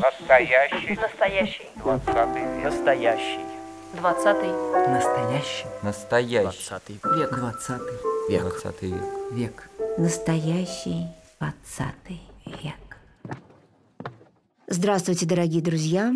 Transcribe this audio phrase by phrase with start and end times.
[0.00, 0.98] Настоящий.
[1.00, 1.66] Настоящий.
[1.76, 2.64] Двадцатый век.
[2.64, 3.40] Настоящий.
[3.94, 4.50] Двадцатый.
[4.88, 5.66] Настоящий.
[5.82, 6.42] Настоящий.
[6.42, 7.30] Двадцатый Век.
[7.30, 7.94] Двадцатый.
[8.28, 8.40] век.
[8.42, 9.04] Двадцатый век.
[9.30, 9.70] Век.
[9.98, 11.06] Настоящий
[11.38, 12.74] двадцатый век.
[14.66, 16.12] Здравствуйте, дорогие друзья!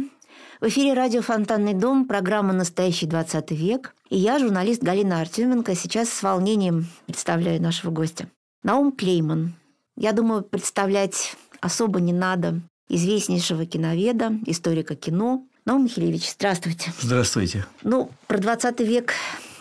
[0.60, 3.94] В эфире радио «Фонтанный дом», программа «Настоящий 20 век».
[4.10, 8.28] И я, журналист Галина Артеменко, сейчас с волнением представляю нашего гостя.
[8.64, 9.54] Наум Клейман.
[10.00, 15.44] Я думаю, представлять особо не надо известнейшего киноведа, историка кино.
[15.64, 16.92] Наум Михайлевич, здравствуйте.
[17.00, 17.66] Здравствуйте.
[17.82, 19.14] Ну, про 20 век,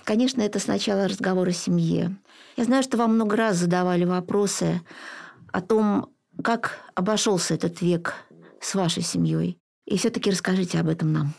[0.04, 2.16] конечно, это сначала разговор о семье.
[2.56, 4.82] Я знаю, что вам много раз задавали вопросы
[5.52, 8.14] о том, как обошелся этот век
[8.62, 9.58] с вашей семьей.
[9.88, 11.34] И все-таки расскажите об этом нам.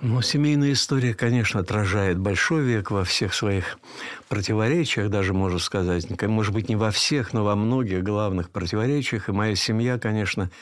[0.00, 3.80] Ну, семейная история, конечно, отражает большой век во всех своих
[4.28, 6.06] противоречиях, даже можно сказать.
[6.22, 9.28] Может быть, не во всех, но во многих главных противоречиях.
[9.28, 10.52] И моя семья, конечно,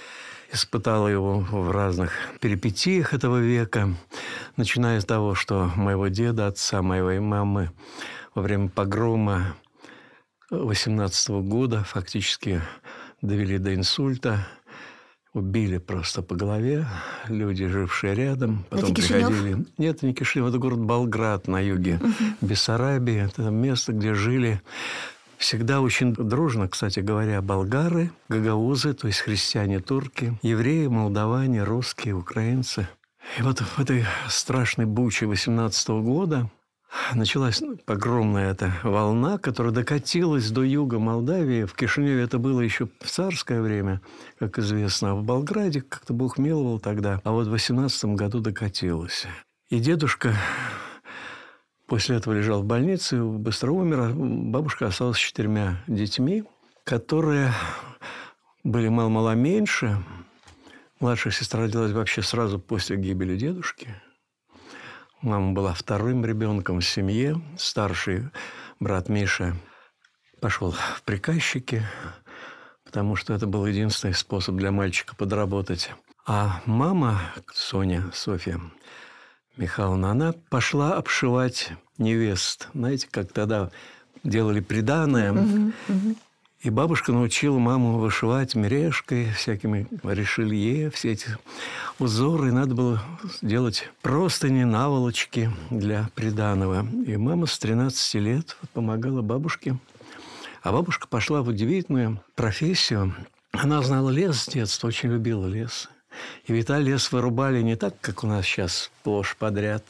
[0.51, 3.91] испытала его в разных перипетиях этого века,
[4.57, 7.73] начиная с того, что моего деда, отца, моей мамы
[8.35, 9.55] во время погрома
[10.49, 12.63] 18 года фактически
[13.21, 14.47] довели до инсульта,
[15.37, 16.87] убили просто по голове
[17.29, 18.65] люди, жившие рядом.
[18.70, 19.29] Потом это Кишинев?
[19.29, 19.66] приходили.
[19.79, 22.01] Нет, не Кишинев, это город Болград на юге
[22.40, 23.24] Бессарабии.
[23.24, 24.60] Это место, где жили
[25.37, 32.88] всегда очень дружно, кстати говоря, болгары, гагаузы, то есть христиане-турки, евреи, молдаване, русские, украинцы.
[33.38, 36.51] И вот в этой страшной буче 18 года
[37.15, 41.65] началась ну, огромная эта волна, которая докатилась до юга Молдавии.
[41.65, 44.01] В Кишиневе это было еще в царское время,
[44.38, 45.12] как известно.
[45.12, 47.20] А в Болграде как-то Бог миловал тогда.
[47.24, 49.26] А вот в 18 году докатилась.
[49.68, 50.34] И дедушка
[51.87, 54.01] после этого лежал в больнице, быстро умер.
[54.01, 56.45] а Бабушка осталась с четырьмя детьми,
[56.84, 57.52] которые
[58.64, 60.02] были мало-мало меньше.
[61.01, 63.95] Младшая сестра родилась вообще сразу после гибели дедушки–
[65.26, 67.42] Мама была вторым ребенком в семье.
[67.59, 68.31] Старший
[68.78, 69.56] брат Миша
[70.41, 71.82] пошел в приказчики,
[72.84, 75.91] потому что это был единственный способ для мальчика подработать.
[76.28, 77.20] А мама,
[77.53, 78.60] Соня, Софья
[79.56, 82.69] Михайловна, она пошла обшивать невест.
[82.72, 83.72] Знаете, как тогда
[84.22, 85.72] делали приданое.
[86.66, 91.28] И бабушка научила маму вышивать мережкой, всякими решелье, все эти
[92.00, 92.49] узоры.
[92.49, 93.00] И надо было
[93.41, 96.84] делать простыни, наволочки для приданого.
[97.06, 99.78] И мама с 13 лет помогала бабушке.
[100.65, 103.15] А бабушка пошла в удивительную профессию.
[103.53, 105.88] Она знала лес с детства, очень любила лес.
[106.47, 109.84] И ведь лес вырубали не так, как у нас сейчас сплошь подряд,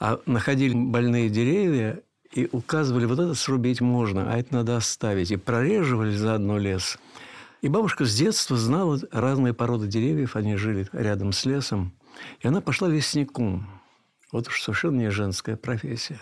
[0.00, 2.00] а находили больные деревья
[2.32, 5.30] и указывали, вот это срубить можно, а это надо оставить.
[5.30, 6.98] И прореживали заодно лес.
[7.62, 11.92] И бабушка с детства знала разные породы деревьев, они жили рядом с лесом.
[12.40, 13.68] И она пошла лесником.
[14.30, 16.20] Вот уж совершенно не женская профессия.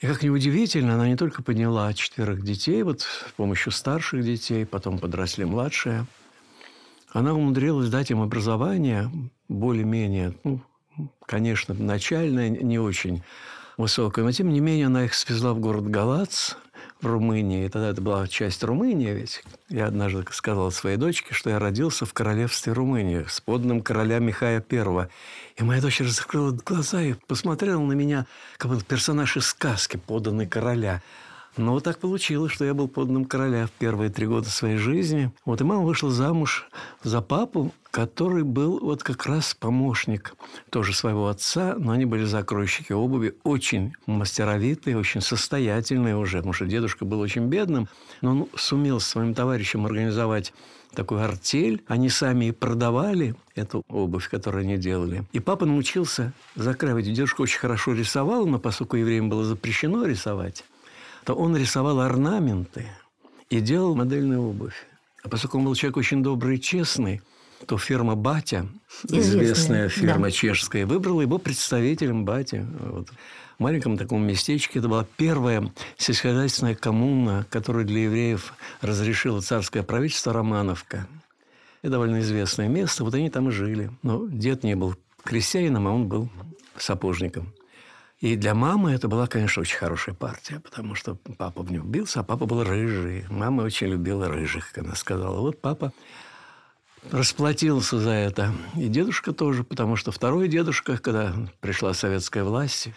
[0.00, 4.98] И как неудивительно, она не только подняла четверых детей, вот с помощью старших детей, потом
[4.98, 6.06] подросли младшие.
[7.10, 9.10] Она умудрилась дать им образование
[9.48, 10.60] более-менее, ну,
[11.26, 13.22] конечно, начальное, не очень
[13.78, 14.24] высокая.
[14.24, 16.52] Но, тем не менее, она их свезла в город Галац
[17.00, 17.64] в Румынии.
[17.64, 19.42] И тогда это была часть Румынии ведь.
[19.68, 24.62] Я однажды сказал своей дочке, что я родился в королевстве Румынии с подданным короля Михая
[24.70, 25.08] I.
[25.56, 28.26] И моя дочь закрыла глаза и посмотрела на меня,
[28.58, 31.00] как будто персонаж из сказки, подданный короля.
[31.56, 35.32] Но вот так получилось, что я был подданным короля в первые три года своей жизни.
[35.44, 36.68] Вот и мама вышла замуж
[37.02, 40.34] за папу, который был вот как раз помощник
[40.70, 46.66] тоже своего отца, но они были закройщики обуви, очень мастеровитые, очень состоятельные уже, потому что
[46.66, 47.88] дедушка был очень бедным,
[48.20, 50.52] но он сумел с своим товарищем организовать
[50.94, 51.82] такую артель.
[51.86, 55.24] Они сами и продавали эту обувь, которую они делали.
[55.32, 57.06] И папа научился закраивать.
[57.06, 60.64] Дедушка очень хорошо рисовал, но поскольку евреям было запрещено рисовать,
[61.28, 62.86] то он рисовал орнаменты
[63.50, 64.86] и делал модельную обувь.
[65.22, 67.20] А поскольку он был человек очень добрый и честный,
[67.66, 68.66] то фирма «Батя»,
[69.04, 70.30] Известная, известная фирма да.
[70.30, 72.66] чешская, выбрала его представителем «Бати».
[72.80, 73.10] Вот.
[73.58, 74.78] В маленьком таком местечке.
[74.78, 81.06] Это была первая сельскохозяйственная коммуна, которую для евреев разрешило царское правительство Романовка.
[81.82, 83.04] Это довольно известное место.
[83.04, 83.90] Вот они там и жили.
[84.02, 86.30] Но дед не был крестьянином, а он был
[86.78, 87.52] сапожником.
[88.20, 92.20] И для мамы это была, конечно, очень хорошая партия, потому что папа в нее бился,
[92.20, 93.24] а папа был рыжий.
[93.30, 95.40] Мама очень любила рыжих, как она сказала.
[95.40, 95.92] Вот папа
[97.12, 98.52] расплатился за это.
[98.76, 102.88] И дедушка тоже, потому что второй дедушка, когда пришла советская власть,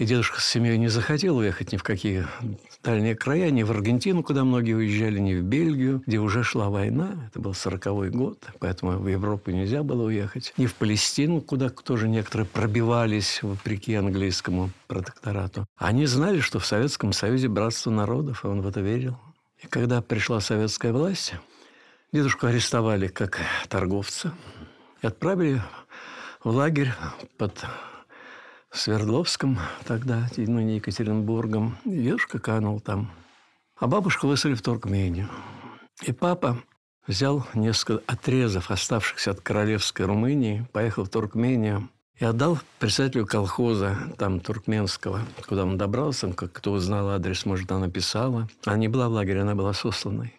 [0.00, 2.26] И дедушка с семьей не захотел уехать ни в какие
[2.82, 7.28] дальние края, ни в Аргентину, куда многие уезжали, ни в Бельгию, где уже шла война.
[7.28, 10.54] Это был сороковой год, поэтому в Европу нельзя было уехать.
[10.56, 15.66] Ни в Палестину, куда тоже некоторые пробивались, вопреки английскому протекторату.
[15.76, 19.18] Они знали, что в Советском Союзе братство народов, и он в это верил.
[19.62, 21.34] И когда пришла советская власть,
[22.10, 24.32] дедушку арестовали как торговца
[25.02, 25.60] и отправили
[26.42, 26.94] в лагерь
[27.36, 27.66] под
[28.72, 31.76] Свердловском тогда, ну, не Екатеринбургом.
[31.84, 33.10] Дедушка канул там.
[33.76, 35.28] А бабушку выслали в Туркмению.
[36.06, 36.62] И папа
[37.06, 44.38] взял несколько отрезов, оставшихся от королевской Румынии, поехал в Туркмению и отдал председателю колхоза там
[44.38, 48.48] туркменского, куда он добрался, как кто узнал адрес, может, она написала.
[48.64, 50.38] Она не была в лагере, она была сосланной.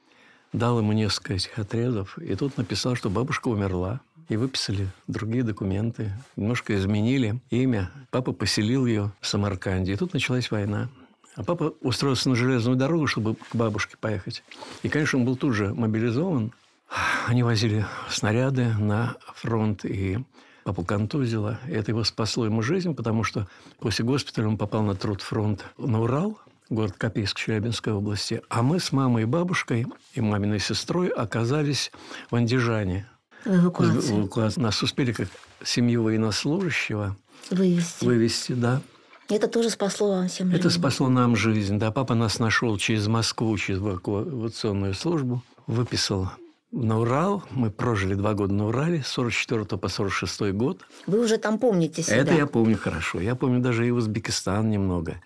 [0.53, 4.01] Дал ему несколько этих отрезов, и тут написал, что бабушка умерла
[4.31, 6.13] и выписали другие документы.
[6.37, 7.91] Немножко изменили имя.
[8.11, 9.91] Папа поселил ее в Самарканде.
[9.91, 10.87] И тут началась война.
[11.35, 14.41] А папа устроился на железную дорогу, чтобы к бабушке поехать.
[14.83, 16.53] И, конечно, он был тут же мобилизован.
[17.27, 20.19] Они возили снаряды на фронт, и
[20.63, 21.59] папу контузило.
[21.67, 23.49] И это его спасло ему жизнь, потому что
[23.79, 26.39] после госпиталя он попал на труд фронт на Урал,
[26.69, 28.41] город Копейск Челябинской области.
[28.47, 31.91] А мы с мамой и бабушкой и маминой сестрой оказались
[32.29, 33.07] в Андижане,
[33.45, 34.19] Эвакуация.
[34.19, 34.61] эвакуации.
[34.61, 35.27] Нас успели как
[35.63, 37.15] семью военнослужащего
[37.49, 38.05] Вывести.
[38.05, 38.81] вывести, да.
[39.29, 40.79] Это тоже спасло вам всем Это жизнь.
[40.79, 41.77] спасло нам жизнь.
[41.79, 46.29] Да, папа нас нашел через Москву, через эвакуационную службу, выписал
[46.71, 47.43] на Урал.
[47.51, 50.81] Мы прожили два года на Урале, с 44 по 46 год.
[51.07, 52.17] Вы уже там помните себя.
[52.17, 53.19] Это я помню хорошо.
[53.21, 55.21] Я помню даже и Узбекистан немного.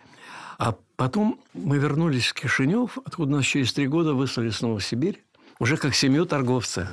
[0.58, 5.24] А потом мы вернулись в Кишинев, откуда нас через три года выслали снова в Сибирь,
[5.60, 6.90] уже как семью торговца.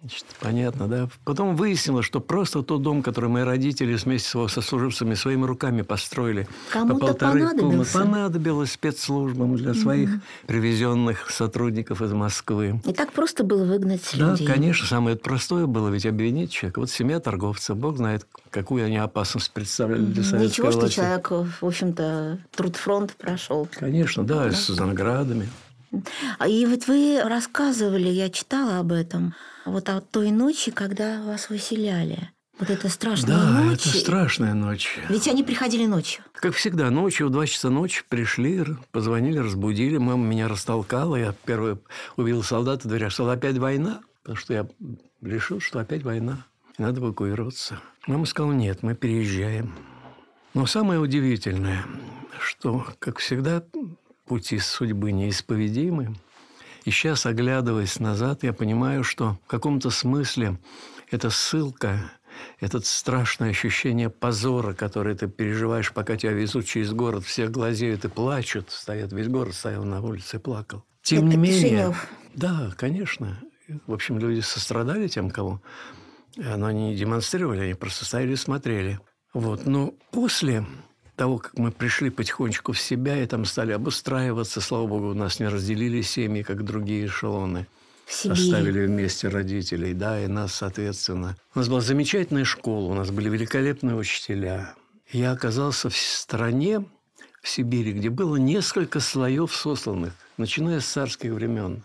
[0.00, 1.08] Значит, понятно, да?
[1.24, 5.82] Потом выяснилось, что просто тот дом, который мои родители вместе с его сослуживцами своими руками
[5.82, 7.98] построили, Кому-то по полторы комнаты, понадобился.
[7.98, 10.10] понадобилось спецслужбам для своих
[10.46, 12.80] привезенных сотрудников из Москвы.
[12.84, 14.46] И так просто было выгнать Да, людей.
[14.46, 16.78] конечно, самое простое было ведь обвинить человека.
[16.78, 20.94] Вот семья торговца, бог знает, какую они опасность представляли для советской Ничего, что власти.
[20.94, 23.68] человек, в общем-то, трудфронт прошел.
[23.72, 25.48] Конечно, да, с наградами.
[26.46, 32.30] И вот вы рассказывали, я читала об этом, вот о той ночи, когда вас выселяли.
[32.58, 33.86] Вот это страшная Да, ночь.
[33.86, 34.98] это страшная ночь.
[35.08, 36.24] Ведь они приходили ночью.
[36.32, 39.96] Как всегда, ночью, в 2 часа ночи пришли, позвонили, разбудили.
[39.96, 41.14] Мама меня растолкала.
[41.14, 41.76] Я первый
[42.16, 43.12] увидел солдата в дверях.
[43.12, 44.00] Сказал, опять война?
[44.22, 44.68] Потому что я
[45.22, 46.44] решил, что опять война.
[46.76, 47.78] И надо эвакуироваться.
[48.08, 49.72] Мама сказала, нет, мы переезжаем.
[50.52, 51.84] Но самое удивительное,
[52.40, 53.62] что, как всегда,
[54.28, 56.14] пути судьбы неисповедимы.
[56.84, 60.58] И сейчас, оглядываясь назад, я понимаю, что в каком-то смысле
[61.10, 62.12] эта ссылка,
[62.60, 68.08] это страшное ощущение позора, которое ты переживаешь, пока тебя везут через город, все глазеют и
[68.08, 70.84] плачут, стоят, весь город стоял на улице и плакал.
[71.02, 72.08] Тем Это не менее, Кишинев.
[72.34, 73.40] да, конечно.
[73.86, 75.60] В общем, люди сострадали тем, кого
[76.38, 79.00] но они не демонстрировали, они просто стояли и смотрели.
[79.34, 79.66] Вот.
[79.66, 80.64] Но после
[81.18, 85.40] того, как мы пришли потихонечку в себя и там стали обустраиваться, слава богу, у нас
[85.40, 87.66] не разделили семьи, как другие эшелоны.
[88.06, 91.36] Оставили вместе родителей, да, и нас, соответственно.
[91.54, 94.74] У нас была замечательная школа, у нас были великолепные учителя.
[95.10, 96.86] Я оказался в стране,
[97.42, 101.84] в Сибири, где было несколько слоев сосланных, начиная с царских времен.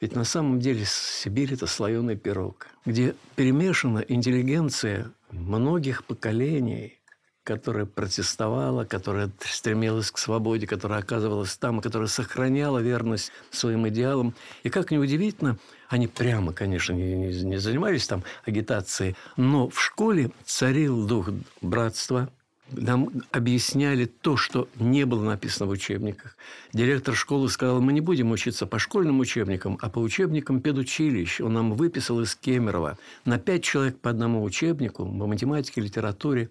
[0.00, 7.01] Ведь на самом деле Сибирь– это слоеный пирог, где перемешана интеллигенция многих поколений,
[7.44, 14.34] которая протестовала, которая стремилась к свободе, которая оказывалась там, которая сохраняла верность своим идеалам.
[14.62, 15.58] И как ни удивительно,
[15.88, 21.30] они прямо, конечно, не, не- не занимались там агитацией, но в школе царил дух
[21.60, 22.30] братства,
[22.70, 26.36] нам объясняли то, что не было написано в учебниках.
[26.72, 31.40] Директор школы сказал, мы не будем учиться по школьным учебникам, а по учебникам педучилищ.
[31.40, 36.48] Он нам выписал из Кемерово на пять человек по одному учебнику по математике, литературе,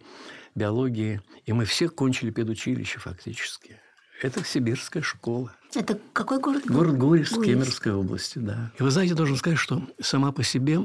[0.56, 1.22] биологии.
[1.46, 3.80] И мы все кончили педучилище фактически.
[4.22, 5.56] Это сибирская школа.
[5.74, 6.64] Это какой город?
[6.68, 7.56] Город Гурьевск, Гурьевск.
[7.56, 8.72] Кемеровской области, да.
[8.78, 10.80] И вы знаете, должен сказать, что сама по себе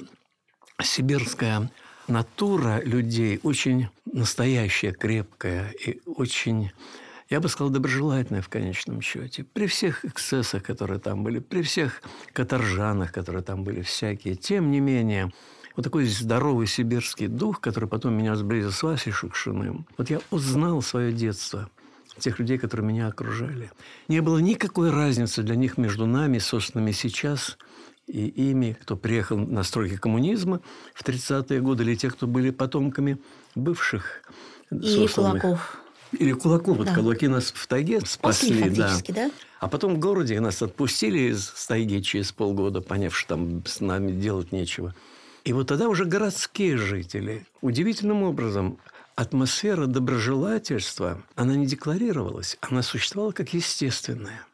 [0.83, 1.71] сибирская
[2.09, 6.71] натура людей очень настоящая, крепкая и очень,
[7.29, 9.45] я бы сказал, доброжелательная в конечном счете.
[9.45, 14.81] При всех эксцессах, которые там были, при всех каторжанах, которые там были всякие, тем не
[14.81, 15.33] менее,
[15.77, 19.87] вот такой здоровый сибирский дух, который потом меня сблизил с Васей Шукшиным.
[19.97, 21.69] Вот я узнал свое детство–
[22.19, 23.71] тех людей, которые меня окружали.
[24.09, 27.59] Не было никакой разницы для них между нами, собственными сейчас,
[28.07, 30.61] и ими, кто приехал на стройки коммунизма
[30.95, 33.19] в 30-е годы, или те, кто были потомками
[33.55, 34.23] бывших
[34.71, 35.43] И сосланных.
[35.43, 35.79] Кулаков.
[36.13, 36.79] Или кулаком.
[36.79, 36.95] Вот Да.
[36.95, 38.57] кулаки нас в тайге спасли.
[38.61, 38.99] Спасли да.
[39.09, 39.31] да?
[39.59, 44.13] А потом в городе нас отпустили из тайги через полгода, поняв, что там с нами
[44.13, 44.95] делать нечего.
[45.47, 48.81] И вот тогда уже городские жители удивительным образом
[49.15, 54.45] атмосфера доброжелательства, она не декларировалась, она существовала как естественная.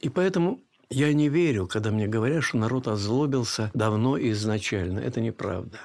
[0.00, 0.60] И поэтому
[0.90, 4.98] я не верю, когда мне говорят, что народ озлобился давно и изначально.
[4.98, 5.80] Это неправда.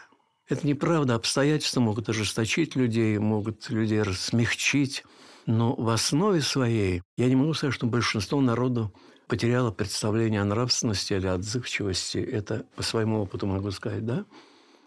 [0.50, 1.16] Это неправда.
[1.16, 5.06] Обстоятельства могут ожесточить людей, могут людей смягчить.
[5.46, 8.94] Но в основе своей я не могу сказать, что большинство народу
[9.30, 12.18] потеряло представление о нравственности или отзывчивости.
[12.18, 14.25] Это по своему опыту могу сказать, да?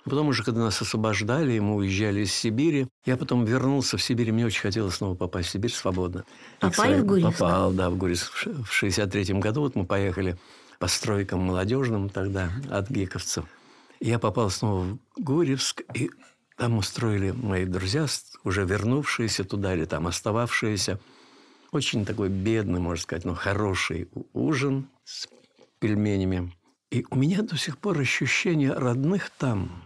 [0.04, 4.32] Потом уже, когда нас освобождали, и мы уезжали из Сибири, я потом вернулся в Сибирь,
[4.32, 6.24] мне очень хотелось снова попасть в Сибирь свободно.
[6.58, 7.38] И, Попали в Гурьевск?
[7.38, 8.46] Попал, да, в Гурьевск.
[8.46, 10.36] В 63 году вот мы поехали
[10.80, 13.44] по стройкам молодежным тогда от гиковцев.
[14.00, 16.10] Я попал снова в Гурьевск, и
[16.56, 18.06] там устроили мои друзья,
[18.42, 20.98] уже вернувшиеся туда или там остававшиеся.
[21.70, 25.28] Очень такой бедный, можно сказать, но хороший ужин с
[25.78, 26.52] пельменями.
[26.90, 29.84] И у меня до сих пор ощущение родных там.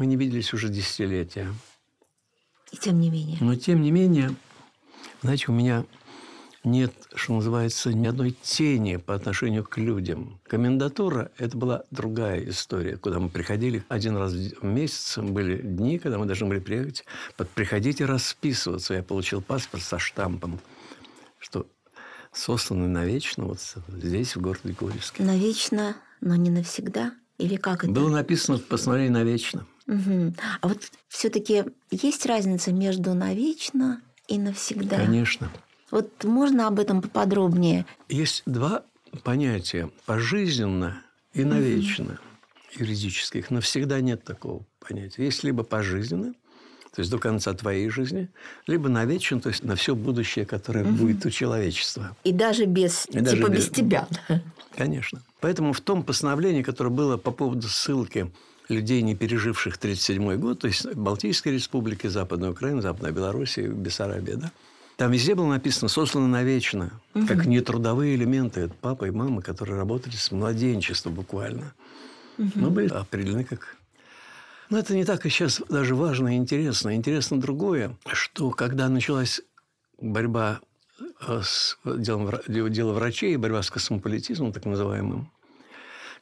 [0.00, 1.52] Мы не виделись уже десятилетия.
[2.72, 3.36] И тем не менее.
[3.42, 4.34] Но тем не менее,
[5.20, 5.84] знаете, у меня
[6.64, 10.40] нет, что называется, ни одной тени по отношению к людям.
[10.44, 15.18] Комендатура– это была другая история, куда мы приходили один раз в месяц.
[15.18, 17.04] Были дни, когда мы должны были приехать,
[17.36, 18.94] под приходить и расписываться.
[18.94, 20.60] Я получил паспорт со штампом,
[21.38, 21.66] что
[22.32, 25.22] сосланы навечно вот здесь, в городе Гурьевске.
[25.22, 27.12] Навечно, но не навсегда?
[27.36, 27.92] Или как это?
[27.92, 29.66] Было написано в постановлении навечно.
[29.90, 30.36] Мгм.
[30.60, 30.78] А вот
[31.08, 34.96] все-таки есть разница между навечно и навсегда?
[34.96, 35.50] Конечно.
[35.90, 37.84] Вот можно об этом поподробнее?
[38.08, 38.84] Есть два
[39.24, 41.02] понятия– пожизненно
[41.34, 42.20] и навечно
[42.76, 43.50] юридических.
[43.50, 45.24] Навсегда нет такого понятия.
[45.24, 46.34] Есть либо пожизненно,
[46.94, 48.28] то есть до конца твоей жизни,
[48.68, 52.16] либо навечно, то есть на все будущее, которое будет у человечества.
[52.22, 54.06] И даже без, И даже типа без, без- тебя.
[54.76, 55.20] Конечно.
[55.40, 58.30] Поэтому в том постановлении, которое было по поводу ссылки
[58.70, 64.52] людей, не переживших 1937 год, то есть Балтийской республики, Западной Украины, Западной Белоруссии, Бессарабия, да,
[65.00, 68.60] там везде было написано «сосланы навечно», как нетрудовые элементы.
[68.60, 71.72] Это папа и мама, которые работали с младенчества буквально.
[72.36, 73.78] Но были определены как...
[74.68, 76.94] Но это не так и сейчас даже важно и интересно.
[76.94, 79.40] Интересно другое, что когда началась
[79.98, 80.60] борьба
[81.26, 85.32] э, с делом, дело врачей, борьба с космополитизмом, так называемым,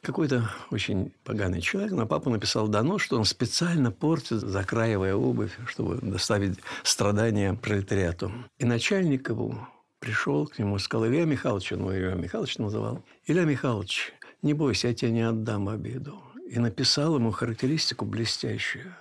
[0.01, 5.97] какой-то очень поганый человек на папу написал донос, что он специально портит, закраивая обувь, чтобы
[5.97, 8.31] доставить страдания пролетариату.
[8.57, 9.67] И начальник его
[9.99, 14.53] пришел к нему и сказал, Илья Михайлович, он его Илья Михайлович называл, Илья Михайлович, не
[14.53, 16.21] бойся, я тебе не отдам обиду.
[16.49, 18.95] И написал ему характеристику блестящую.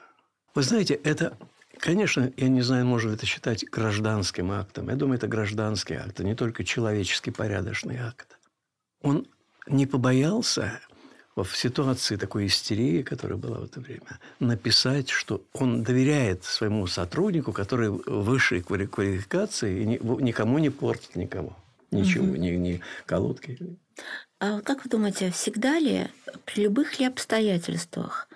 [0.54, 1.38] Вы знаете, это,
[1.78, 4.88] конечно, я не знаю, можно ли это считать гражданским актом.
[4.88, 8.38] Я думаю, это гражданский акт, а не только человеческий порядочный акт.
[9.00, 9.26] Он
[9.68, 10.80] не побоялся
[11.44, 17.52] в ситуации такой истерии, которая была в это время, написать, что он доверяет своему сотруднику,
[17.52, 21.56] который высшей квали- квалификации и ни- никому не портит никого.
[21.90, 23.58] Ничего, ни, ни колодки.
[24.40, 26.08] А вот как вы думаете, всегда ли,
[26.44, 28.28] при любых ли обстоятельствах,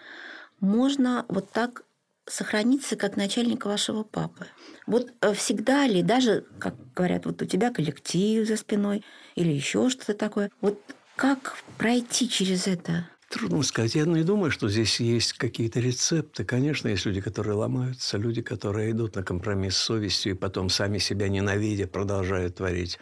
[0.60, 1.84] можно вот так
[2.26, 4.46] сохраниться, как начальник вашего папы?
[4.86, 9.04] Вот э, всегда ли, даже, как говорят, вот у тебя коллектив за спиной
[9.34, 10.80] или еще что-то такое, вот
[11.16, 13.08] как пройти через это?
[13.30, 13.94] Трудно сказать.
[13.94, 16.44] Я не думаю, что здесь есть какие-то рецепты.
[16.44, 20.98] Конечно, есть люди, которые ломаются, люди, которые идут на компромисс с совестью и потом сами
[20.98, 22.98] себя ненавидя продолжают творить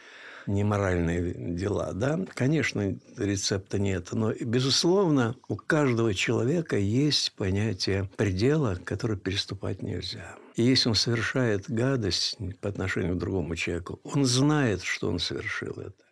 [0.47, 1.93] неморальные дела.
[1.95, 2.21] Да?
[2.35, 4.13] Конечно, рецепта нет.
[4.13, 10.37] Но, безусловно, у каждого человека есть понятие предела, который переступать нельзя.
[10.57, 15.73] И если он совершает гадость по отношению к другому человеку, он знает, что он совершил
[15.73, 16.10] это.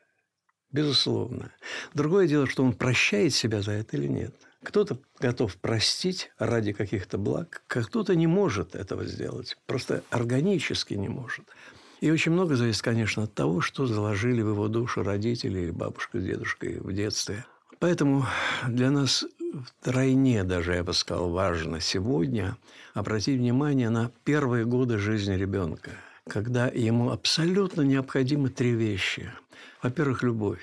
[0.73, 1.53] Безусловно.
[1.95, 4.35] Другое дело, что он прощает себя за это или нет.
[4.63, 9.57] Кто-то готов простить ради каких-то благ, а кто-то не может этого сделать.
[9.67, 11.45] Просто органически не может.
[12.01, 16.21] И очень много зависит, конечно, от того, что заложили в его душу родители или бабушка
[16.21, 17.45] с дедушкой в детстве.
[17.81, 18.27] Поэтому
[18.67, 19.25] для нас
[19.81, 22.57] втройне даже, я бы сказал, важно сегодня
[22.95, 25.93] обратить внимание на первые годы жизни ребенка,
[26.29, 29.33] когда ему абсолютно необходимы три вещи.
[29.83, 30.63] Во-первых, любовь.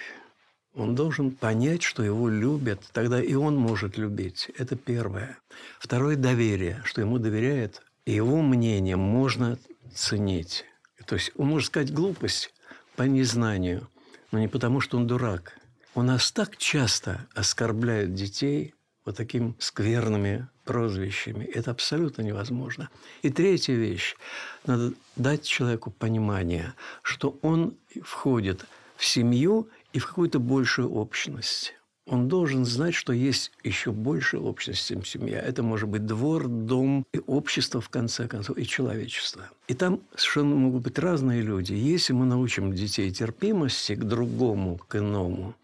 [0.73, 4.51] Он должен понять, что его любят, тогда и он может любить.
[4.57, 5.37] Это первое.
[5.79, 9.57] Второе– доверие, что ему доверяет, и его мнение можно
[9.93, 10.65] ценить.
[11.05, 12.53] То есть он может сказать глупость
[12.97, 13.87] по незнанию,
[14.31, 15.57] но не потому, что он дурак.
[15.93, 18.73] У нас так часто оскорбляют детей
[19.05, 21.45] вот такими скверными прозвищами.
[21.45, 22.89] Это абсолютно невозможно.
[23.21, 24.17] И третья вещь.
[24.65, 28.65] Надо дать человеку понимание, что он входит
[28.95, 31.73] в семью и в какую-то большую общность.
[32.07, 35.39] Он должен знать, что есть еще больше общность, чем семья.
[35.39, 39.49] Это может быть двор, дом и общество, в конце концов, и человечество.
[39.67, 41.73] И там совершенно могут быть разные люди.
[41.73, 45.55] Если мы научим детей терпимости к другому, к иному,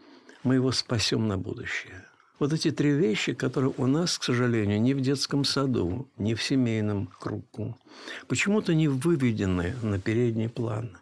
[0.43, 2.05] мы его спасем на будущее.
[2.39, 6.41] Вот эти три вещи, которые у нас, к сожалению, ни в детском саду, ни в
[6.41, 7.77] семейном кругу,
[8.27, 10.97] почему-то не выведены на передний план,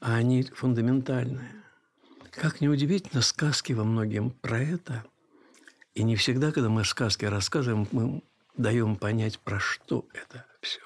[0.00, 1.52] а они фундаментальные.
[2.30, 5.04] Как неудивительно, сказки во многим про это.
[5.94, 8.22] И не всегда, когда мы сказки рассказываем, мы
[8.56, 10.80] даем понять, про что это все.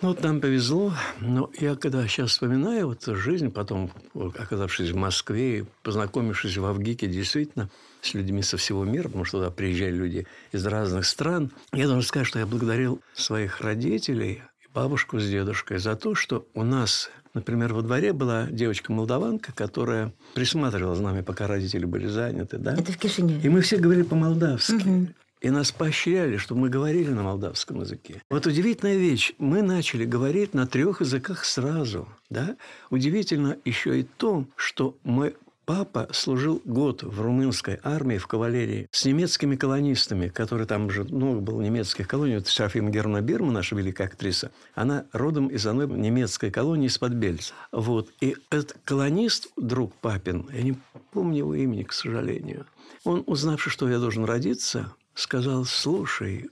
[0.00, 5.66] Ну, вот нам повезло, но я когда сейчас вспоминаю вот жизнь, потом оказавшись в Москве
[5.82, 7.70] познакомившись в Авгике действительно
[8.02, 12.02] с людьми со всего мира, потому что туда приезжали люди из разных стран, я должен
[12.02, 14.42] сказать, что я благодарил своих родителей,
[14.74, 20.94] бабушку с дедушкой, за то, что у нас Например, во дворе была девочка-молдаванка, которая присматривала
[20.94, 22.58] за нами, пока родители были заняты.
[22.58, 22.74] Да?
[22.74, 23.40] Это в Кишиневе.
[23.42, 24.74] И мы все говорили по-молдавски.
[24.74, 25.08] Угу.
[25.40, 28.22] И нас поощряли, чтобы мы говорили на молдавском языке.
[28.30, 29.34] Вот удивительная вещь.
[29.38, 32.08] Мы начали говорить на трех языках сразу.
[32.30, 32.56] Да?
[32.88, 35.34] Удивительно еще и то, что мы
[35.66, 41.40] Папа служил год в румынской армии, в кавалерии, с немецкими колонистами, которые там уже много
[41.40, 42.36] было немецких колоний.
[42.36, 47.54] Вот Шафин Герна Бирма, наша великая актриса, она родом из одной немецкой колонии из-под Бельца.
[47.72, 48.10] Вот.
[48.20, 50.76] И этот колонист, друг папин, я не
[51.12, 52.66] помню его имени, к сожалению,
[53.04, 56.50] он, узнавши, что я должен родиться, сказал, слушай,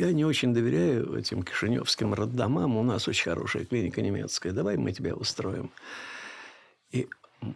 [0.00, 2.76] я не очень доверяю этим кишиневским роддомам.
[2.76, 4.52] У нас очень хорошая клиника немецкая.
[4.52, 5.70] Давай мы тебя устроим.
[6.90, 7.06] И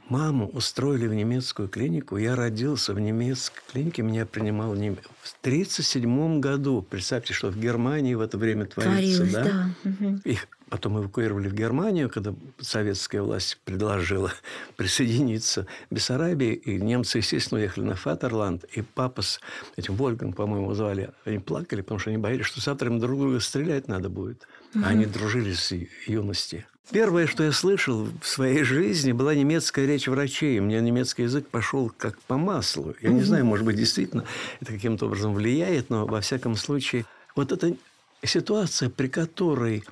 [0.09, 2.17] Маму устроили в немецкую клинику.
[2.17, 4.03] Я родился в немецкой клинике.
[4.03, 6.83] Меня принимал в 1937 году.
[6.83, 9.27] Представьте, что в Германии в это время творится.
[9.27, 9.71] Творилось, да?
[9.85, 10.19] да.
[10.25, 14.33] Их потом эвакуировали в Германию, когда советская власть предложила
[14.77, 16.55] присоединиться к Бессарабии.
[16.55, 18.65] И немцы, естественно, уехали на Фатерланд.
[18.73, 19.41] И папа с
[19.77, 23.39] этим Вольгом, по-моему, звали, они плакали, потому что они боялись, что завтра им друг друга
[23.41, 24.49] стрелять надо будет.
[24.83, 25.73] А они дружили с
[26.07, 26.67] юности.
[26.91, 30.61] Первое, что я слышал в своей жизни, была немецкая речь врачей.
[30.61, 32.95] Мне немецкий язык пошел как по маслу.
[33.01, 34.25] Я не знаю, может быть, действительно
[34.61, 37.75] это каким-то образом влияет, но во всяком случае, вот эта
[38.23, 39.83] ситуация, при которой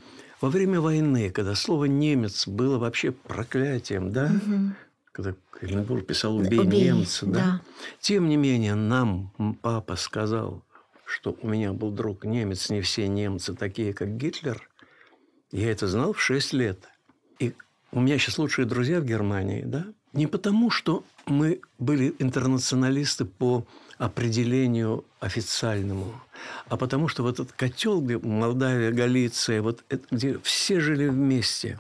[0.43, 4.73] во время войны, когда слово «немец» было вообще проклятием, да, угу.
[5.13, 7.33] когда Каленбург писал «убей, убей немца», да?
[7.33, 7.61] да,
[8.01, 10.63] тем не менее нам папа сказал,
[11.07, 14.69] что у меня был друг немец, не все немцы такие, как Гитлер–
[15.53, 16.79] я это знал в 6 лет.
[17.39, 17.55] И
[17.93, 19.87] у меня сейчас лучшие друзья в Германии, да?
[20.13, 23.65] Не потому, что мы были интернационалисты по
[23.99, 26.21] определению официальному,
[26.69, 31.79] а потому что вот этот котел, где Молдавия, Галиция, вот это, где все жили вместе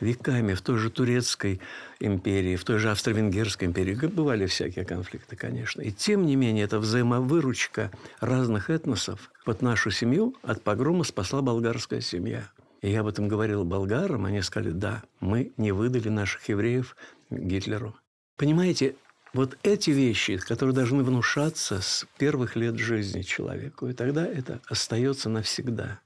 [0.00, 1.60] веками в той же турецкой
[2.00, 3.94] империи, в той же австро-венгерской империи.
[3.94, 5.82] Бывали всякие конфликты, конечно.
[5.82, 12.00] И тем не менее, эта взаимовыручка разных этносов под нашу семью от погрома спасла болгарская
[12.00, 12.50] семья.
[12.82, 16.96] И я об этом говорил болгарам, они сказали, да, мы не выдали наших евреев
[17.30, 17.94] Гитлеру.
[18.36, 18.96] Понимаете,
[19.34, 25.28] вот эти вещи, которые должны внушаться с первых лет жизни человеку, и тогда это остается
[25.28, 26.00] навсегда.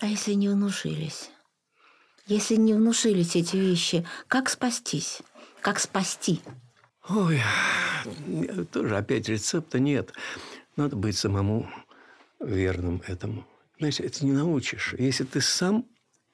[0.00, 1.30] А если не внушились?
[2.26, 5.22] Если не внушились эти вещи, как спастись?
[5.60, 6.40] Как спасти?
[7.08, 7.40] Ой,
[8.72, 10.12] тоже опять рецепта нет.
[10.76, 11.70] Надо быть самому
[12.40, 13.46] верным этому.
[13.78, 14.94] Знаете, это не научишь.
[14.98, 15.86] Если ты сам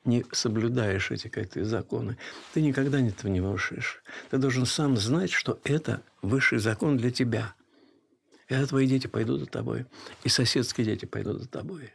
[0.04, 2.16] не соблюдаешь эти какие-то законы,
[2.54, 4.02] ты никогда этого не нарушишь.
[4.30, 7.54] Ты должен сам знать, что это высший закон для тебя.
[8.48, 9.86] И твои дети пойдут за тобой.
[10.24, 11.92] И соседские дети пойдут за тобой.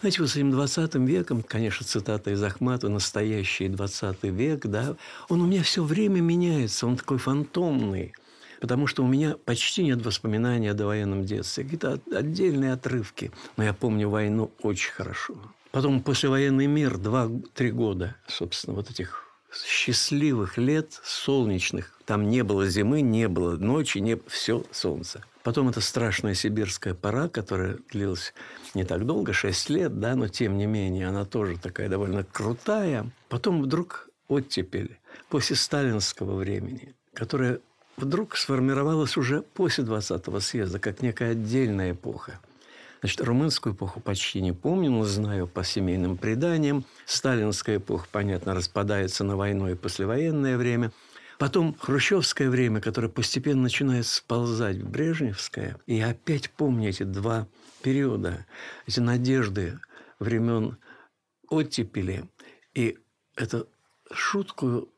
[0.00, 4.96] Знаете, вот с этим 20 веком, конечно, цитата из Ахматова «Настоящий 20 век», да,
[5.28, 8.14] он у меня все время меняется, он такой фантомный,
[8.60, 13.74] потому что у меня почти нет воспоминаний о довоенном детстве, какие-то отдельные отрывки, но я
[13.74, 15.36] помню войну очень хорошо.
[15.74, 21.98] Потом послевоенный мир, два-три года, собственно, вот этих счастливых лет, солнечных.
[22.04, 25.24] Там не было зимы, не было ночи, не все солнце.
[25.42, 28.34] Потом это страшная сибирская пора, которая длилась
[28.74, 33.10] не так долго, 6 лет, да, но тем не менее она тоже такая довольно крутая.
[33.28, 34.96] Потом вдруг оттепель
[35.28, 37.58] после сталинского времени, которая
[37.96, 42.38] вдруг сформировалась уже после 20-го съезда, как некая отдельная эпоха.
[43.04, 46.86] Значит, румынскую эпоху почти не помню, но знаю по семейным преданиям.
[47.04, 50.90] Сталинская эпоха, понятно, распадается на войну и послевоенное время.
[51.38, 55.76] Потом хрущевское время, которое постепенно начинает сползать в брежневское.
[55.84, 57.46] И опять помню эти два
[57.82, 58.46] периода,
[58.86, 59.78] эти надежды
[60.18, 60.78] времен
[61.50, 62.24] оттепели
[62.72, 62.96] и
[63.36, 63.66] это
[64.10, 64.88] шуткую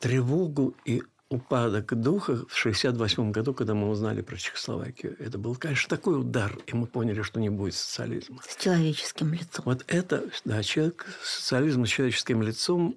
[0.00, 5.16] тревогу и упадок духа в 1968 году, когда мы узнали про Чехословакию.
[5.18, 8.40] Это был, конечно, такой удар, и мы поняли, что не будет социализма.
[8.48, 9.64] С человеческим лицом.
[9.64, 12.96] Вот это, да, человек, социализм с человеческим лицом.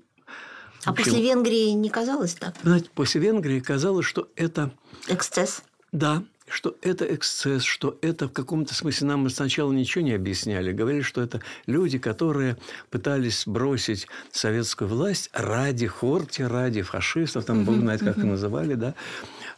[0.86, 2.56] А общем, после Венгрии не казалось так?
[2.64, 4.72] Знаете, после Венгрии казалось, что это...
[5.08, 5.64] Эксцесс?
[5.92, 10.72] Да, что это эксцесс, что это в каком-то смысле нам сначала ничего не объясняли.
[10.72, 12.58] Говорили, что это люди, которые
[12.90, 18.96] пытались бросить советскую власть ради хорти, ради фашистов, там, бог знает, как их называли, да,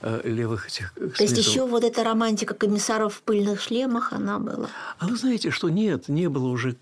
[0.01, 4.69] э, левых этих То есть еще вот эта романтика комиссаров в пыльных шлемах, она была?
[4.99, 6.75] А вы знаете, что нет, не было уже...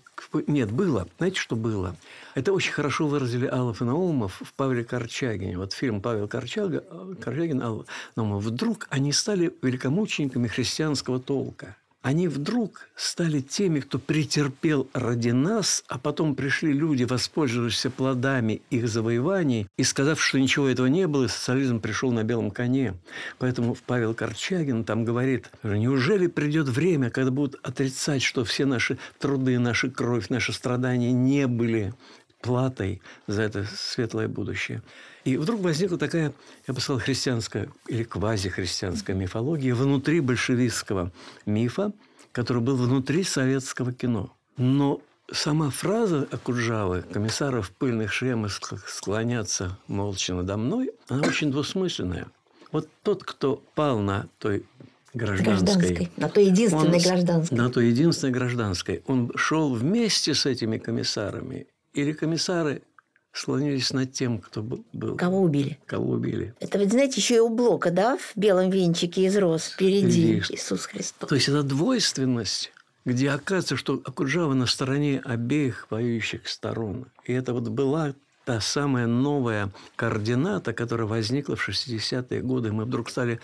[0.46, 1.08] Нет, было.
[1.18, 1.96] Знаете, что было?
[2.34, 5.58] Это очень хорошо выразили Аллов и Наумов в Павле Корчагине.
[5.58, 6.84] Вот фильм Павел Корчага,
[7.20, 8.44] Корчагин, Аллов Наумов.
[8.44, 15.98] Вдруг они стали великомучениками христианского толка они вдруг стали теми, кто претерпел ради нас, а
[15.98, 21.78] потом пришли люди, воспользовавшиеся плодами их завоеваний, и сказав, что ничего этого не было, социализм
[21.80, 22.94] пришел на белом коне.
[23.38, 29.58] Поэтому Павел Корчагин там говорит, неужели придет время, когда будут отрицать, что все наши труды,
[29.58, 31.92] наша кровь, наши страдания не были
[32.40, 34.82] платой за это светлое будущее.
[35.24, 36.32] И вдруг возникла такая,
[36.66, 41.12] я бы сказал, христианская или квазихристианская мифология внутри большевистского
[41.46, 41.92] мифа,
[42.32, 44.34] который был внутри советского кино.
[44.56, 48.52] Но сама фраза Акуджавы «комиссаров в пыльных шлемах
[48.86, 52.28] склонятся молча надо мной», она очень двусмысленная.
[52.72, 54.64] Вот тот, кто пал на той
[55.12, 57.58] гражданской, гражданской на той единственной он, гражданской.
[57.58, 59.02] На той единственной гражданской.
[59.06, 61.66] Он шел вместе с этими комиссарами.
[61.94, 62.82] Или комиссары
[63.32, 65.16] слонились над тем, кто был.
[65.16, 65.78] Кого убили.
[65.86, 66.54] Кого убили.
[66.60, 70.54] Это, ведь знаете, еще и у Блока, да, в белом венчике из роз впереди Впереди.
[70.54, 71.28] Иисус Христос.
[71.28, 72.72] То есть, это двойственность,
[73.04, 77.06] где оказывается, что Акуджава на стороне обеих воюющих сторон.
[77.24, 78.14] И это вот была
[78.44, 82.72] та самая новая координата, которая возникла в 60-е годы.
[82.72, 83.40] Мы вдруг стали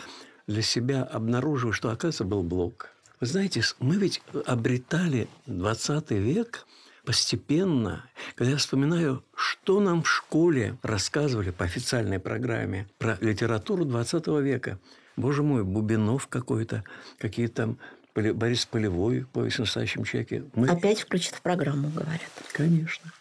[0.46, 2.90] для себя обнаруживать, что, оказывается, был Блок.
[3.20, 6.66] Вы знаете, мы ведь обретали 20 век
[7.06, 14.26] постепенно, когда я вспоминаю, что нам в школе рассказывали по официальной программе про литературу 20
[14.42, 14.78] века.
[15.16, 16.84] Боже мой, Бубинов какой-то,
[17.18, 17.78] какие там
[18.14, 20.44] Борис Полевой, повесть о настоящем человеке.
[20.54, 20.68] Мы...
[20.68, 22.20] Опять включат в программу, говорят.
[22.52, 23.12] Конечно.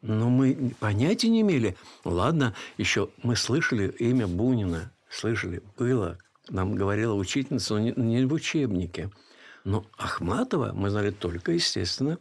[0.00, 1.76] Но мы понятия не имели.
[2.04, 6.18] Ладно, еще мы слышали имя Бунина, слышали, было.
[6.48, 9.10] Нам говорила учительница, но не в учебнике.
[9.64, 12.18] Но Ахматова мы знали только, естественно,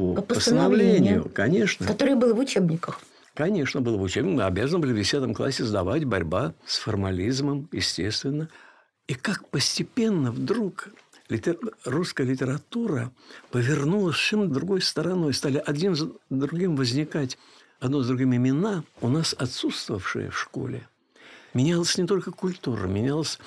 [0.00, 1.86] по, по постановлению, конечно.
[1.86, 3.00] Которое было в учебниках.
[3.34, 4.36] Конечно, было в учебниках.
[4.36, 8.48] Мы обязаны были в 10 классе сдавать борьба с формализмом, естественно.
[9.06, 10.88] И как постепенно вдруг
[11.28, 11.58] литер...
[11.84, 13.12] русская литература
[13.50, 15.34] повернулась совершенно другой стороной.
[15.34, 17.38] Стали один за другим возникать
[17.80, 20.86] одно с другим имена, у нас отсутствовавшие в школе.
[21.54, 23.38] Менялась не только культура, менялось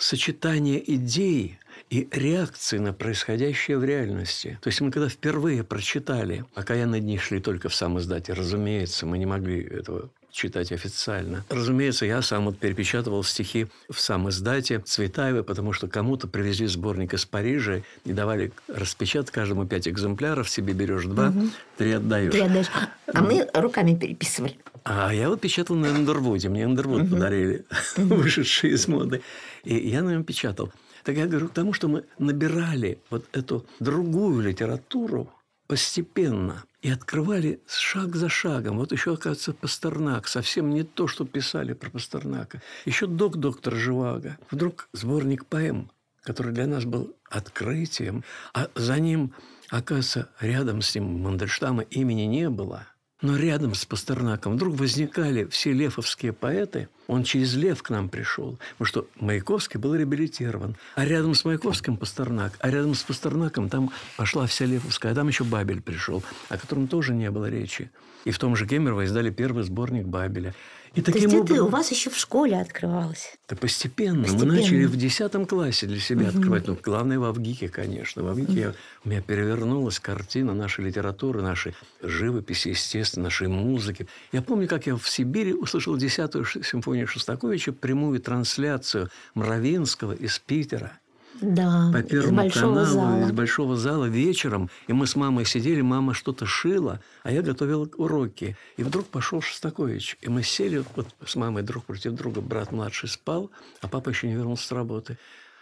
[0.00, 1.58] сочетание идей–
[1.90, 4.58] и реакции на происходящее в реальности.
[4.62, 8.32] То есть мы когда впервые прочитали, пока я над них шли только в сам издате,
[8.32, 11.44] разумеется, мы не могли этого читать официально.
[11.48, 17.14] Разумеется, я сам вот перепечатывал стихи в сам издате Цветаевой, потому что кому-то привезли сборник
[17.14, 21.48] из Парижа и давали распечатать каждому пять экземпляров, себе берешь два, угу.
[21.76, 22.32] три отдаешь.
[22.32, 22.70] Три отдаешь.
[23.12, 24.56] А мы руками переписывали.
[24.84, 26.48] А я вот печатал на Эндервуде.
[26.48, 27.10] Мне Эндервуд угу.
[27.10, 27.64] подарили,
[27.96, 29.22] вышедший из моды.
[29.64, 30.72] И я на нем печатал.
[31.04, 35.32] Так я говорю к тому, что мы набирали вот эту другую литературу
[35.66, 38.78] постепенно и открывали шаг за шагом.
[38.78, 40.28] Вот еще, оказывается, Пастернак.
[40.28, 42.62] Совсем не то, что писали про Пастернака.
[42.86, 44.38] Еще док доктор Живаго.
[44.50, 45.90] Вдруг сборник поэм,
[46.22, 49.34] который для нас был открытием, а за ним,
[49.68, 52.86] оказывается, рядом с ним Мандельштама имени не было–
[53.22, 56.88] но рядом с Пастернаком вдруг возникали все лефовские поэты.
[57.06, 60.76] Он через Лев к нам пришел, потому что Маяковский был реабилитирован.
[60.94, 65.12] А рядом с Маяковским Пастернак, а рядом с Пастернаком там пошла вся Лефовская.
[65.12, 67.90] А там еще Бабель пришел, о котором тоже не было речи.
[68.24, 70.54] И в том же Гемерово издали первый сборник Бабеля.
[70.94, 71.56] И таким То есть образом...
[71.56, 73.36] это у вас еще в школе открывалось?
[73.48, 74.24] Да постепенно.
[74.24, 74.52] постепенно.
[74.52, 76.36] Мы начали в 10 классе для себя угу.
[76.36, 76.66] открывать.
[76.66, 78.24] Ну, главное, в Авгике, конечно.
[78.24, 78.76] В Авгике угу.
[79.04, 84.08] у меня перевернулась картина нашей литературы, нашей живописи, естественно, нашей музыки.
[84.32, 90.98] Я помню, как я в Сибири услышал 10-ю симфонию Шостаковича, прямую трансляцию Мравинского из Питера.
[91.40, 93.24] Да, по из Первому большого каналу, зала.
[93.24, 94.70] из большого зала вечером.
[94.86, 98.56] И мы с мамой сидели, мама что-то шила, а я готовил уроки.
[98.76, 100.16] И вдруг пошел Шостакович.
[100.20, 102.40] И мы сели вот с мамой друг против друга.
[102.40, 103.50] Брат младший спал,
[103.80, 105.18] а папа еще не вернулся с работы.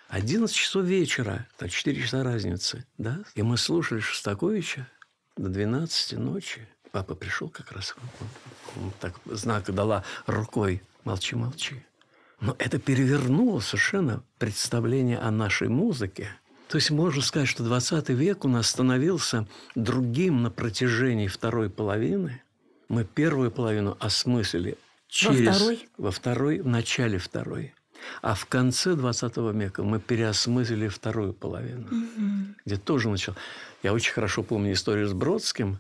[0.09, 3.21] 11 часов вечера, так 4 часа разницы, да?
[3.35, 4.89] И мы слушали Шостаковича
[5.37, 6.67] до 12 ночи.
[6.91, 7.95] Папа пришел как раз,
[8.77, 11.85] он так знак дала рукой «молчи, молчи».
[12.41, 16.31] Но это перевернуло совершенно представление о нашей музыке.
[16.69, 22.43] То есть можно сказать, что 20 век у нас становился другим на протяжении второй половины.
[22.89, 24.77] Мы первую половину осмыслили
[25.09, 25.57] через...
[25.57, 25.89] второй?
[25.97, 27.75] Во второй, в начале второй.
[28.23, 31.87] А в конце 20 века мы переосмыслили вторую половину,
[32.65, 33.35] где тоже начал.
[33.83, 35.79] Я очень хорошо помню историю с Бродским,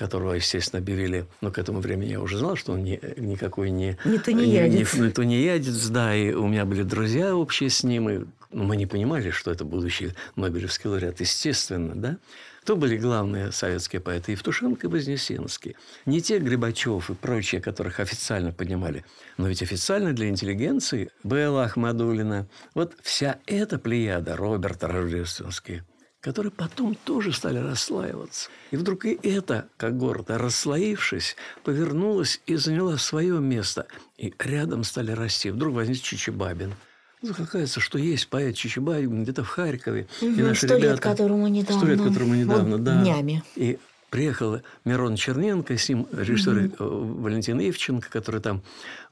[0.00, 3.98] которого, естественно, объявили, но к этому времени я уже знал, что он не, никакой не...
[4.06, 4.94] Не тунеядец.
[4.94, 8.76] Не, не тунеядец, да, и у меня были друзья общие с ним, и ну, мы
[8.76, 12.16] не понимали, что это будущий Нобелевский лауреат, естественно, да.
[12.62, 14.32] Кто были главные советские поэты?
[14.32, 15.76] Евтушенко и Вознесенский.
[16.06, 19.04] Не те Грибачев и прочие, которых официально поднимали.
[19.36, 22.48] Но ведь официально для интеллигенции Белла Ахмадулина.
[22.74, 25.82] Вот вся эта плеяда, Роберт Рождественский,
[26.20, 28.50] которые потом тоже стали расслаиваться.
[28.70, 33.86] И вдруг и эта когорта, расслоившись, повернулась и заняла свое место.
[34.18, 35.50] И рядом стали расти.
[35.50, 36.74] Вдруг возник Чичибабин.
[37.22, 40.08] Ну, оказывается, что есть поэт Чичибабин где-то в Харькове.
[40.20, 41.02] и Мгм, наши сто лет ребята...
[41.02, 41.78] которому недавно.
[41.78, 43.02] Сто лет которому недавно, Вот да.
[43.02, 43.42] днями.
[43.56, 43.78] И
[44.10, 48.62] приехал Мирон Черненко, с ним режиссер э, Валентин Ивченко, который там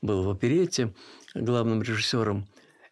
[0.03, 0.93] был в оперете
[1.35, 2.47] главным режиссером.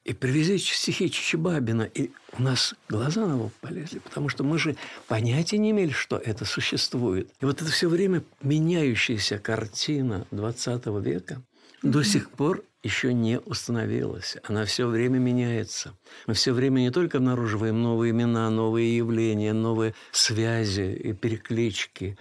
[0.07, 4.77] И привезли стихи Чичибабина, и у нас глаза на лоб полезли, потому что мы же
[5.09, 7.29] понятия не имели, что это существует.
[7.40, 11.42] И вот это все время меняющаяся картина 20 века
[11.83, 14.37] до сих пор еще не установилась.
[14.45, 15.92] Она все время меняется.
[16.29, 22.16] Мы все время не только обнаруживаем новые имена, новые явления, новые связи и переклички.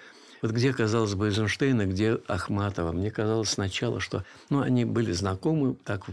[0.46, 2.92] Вот где, казалось бы, Эйзенштейна, где Ахматова.
[2.92, 6.04] Мне казалось сначала, что ну, они были знакомы, так,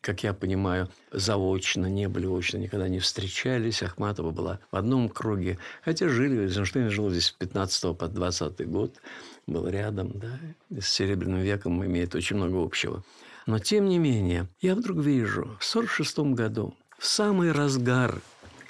[0.00, 3.82] как я понимаю, заочно, не были очно, никогда не встречались.
[3.82, 5.58] Ахматова была в одном круге.
[5.84, 8.94] Хотя жили, Эйзенштейн жил здесь с 15 по 20 год,
[9.48, 10.38] был рядом, да,
[10.80, 13.02] с Серебряным веком имеет очень много общего.
[13.44, 18.20] Но, тем не менее, я вдруг вижу, в 1946 году, в самый разгар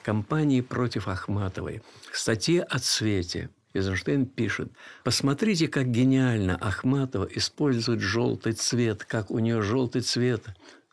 [0.02, 4.70] кампании против Ахматовой, статье о цвете, Эйзенштейн пишет,
[5.02, 10.44] посмотрите, как гениально Ахматова использует желтый цвет, как у нее желтый цвет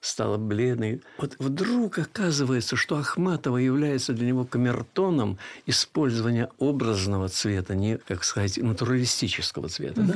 [0.01, 1.01] стала бледной.
[1.19, 8.57] Вот вдруг оказывается, что Ахматова является для него камертоном использования образного цвета, не, как сказать,
[8.57, 10.01] натуралистического цвета.
[10.01, 10.15] Да?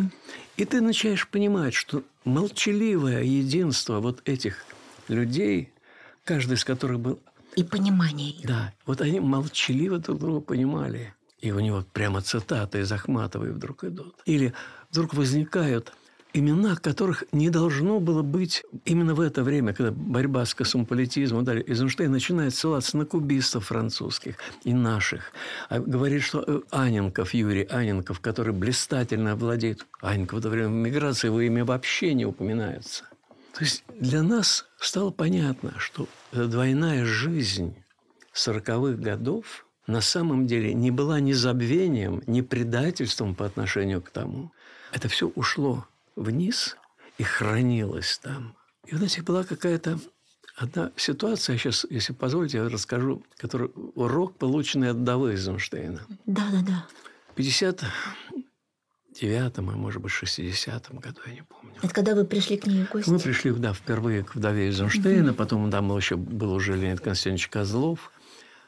[0.58, 4.66] И ты начинаешь понимать, что молчаливое единство вот этих
[5.08, 5.72] людей,
[6.24, 7.20] каждый из которых был
[7.56, 8.32] И понимание.
[8.32, 8.48] их.
[8.48, 11.14] да, вот они молчаливо друг друга понимали.
[11.46, 14.16] И у него прямо цитаты из Ахматовой вдруг идут.
[14.26, 14.56] Или
[14.90, 15.94] вдруг возникают
[16.34, 21.64] имена, которых не должно было быть именно в это время, когда борьба с космополитизмом, далее
[21.68, 25.34] Эйзенштейн начинает ссылаться на кубистов французских и наших.
[25.70, 29.86] А говорит, что э, Аненков, Юрий Аненков, который блистательно владеет...
[30.02, 33.04] Аненков в это время миграции, его имя вообще не упоминается.
[33.54, 37.76] То есть для нас стало понятно, что двойная жизнь
[38.34, 44.52] сороковых годов на самом деле не была ни забвением, ни предательством по отношению к тому.
[44.92, 46.78] Это все ушло вниз
[47.18, 48.56] и хранилось там.
[48.86, 50.00] И, вы знаете, была какая-то
[50.56, 56.06] одна ситуация, я сейчас, если позволите, я расскажу, который урок, полученный от Давы Эйзенштейна.
[56.26, 56.88] Да, да, да.
[57.34, 61.74] В 59-м, а может быть, 60-м году, я не помню.
[61.82, 63.10] Это когда вы пришли к ней в гости?
[63.10, 68.12] Мы пришли, да, впервые к вдове Эйзенштейна, потом там еще был уже Леонид Константинович Козлов,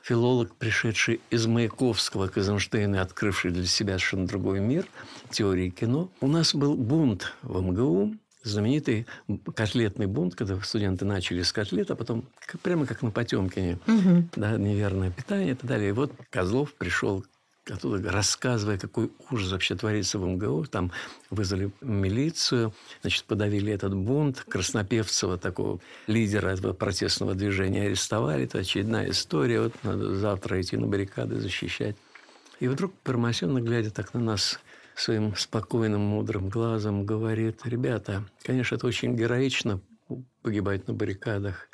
[0.08, 4.86] филолог, пришедший из Маяковского к Эйзенштейну, открывший для себя совершенно другой мир
[5.32, 6.10] теории кино.
[6.22, 9.06] У нас был бунт в МГУ, знаменитый
[9.54, 13.80] котлетный бунт, когда студенты начали с котлет, а потом как- прямо как на Потемкине,
[14.38, 15.90] да, неверное питание и так далее.
[15.90, 17.26] И вот Козлов пришел
[17.72, 20.66] оттуда, рассказывая, какой ужас вообще творится в МГУ.
[20.66, 20.92] Там
[21.30, 24.46] вызвали милицию, значит, подавили этот бунт.
[24.48, 28.46] Краснопевцева, такого лидера этого протестного движения, арестовали.
[28.46, 29.62] Это очередная история.
[29.62, 31.96] Вот надо завтра идти на баррикады защищать.
[32.60, 34.60] И вдруг Пармасенко, глядя так на нас
[34.96, 39.80] своим спокойным, мудрым глазом, говорит, ребята, конечно, это очень героично
[40.42, 41.68] погибать на баррикадах,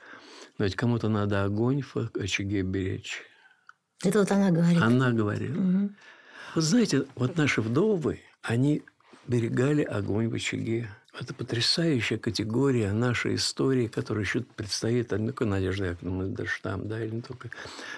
[0.57, 3.21] но ведь кому-то надо огонь в очаге беречь.
[4.03, 4.81] Это вот она говорит.
[4.81, 5.89] Она говорила.
[6.55, 8.83] Вот знаете, вот наши вдовы, они
[9.27, 10.89] берегали огонь в очаге.
[11.19, 17.15] Это потрясающая категория нашей истории, которая еще предстоит не только Надежда Яковлевна Мандельштам, да, или
[17.15, 17.49] не только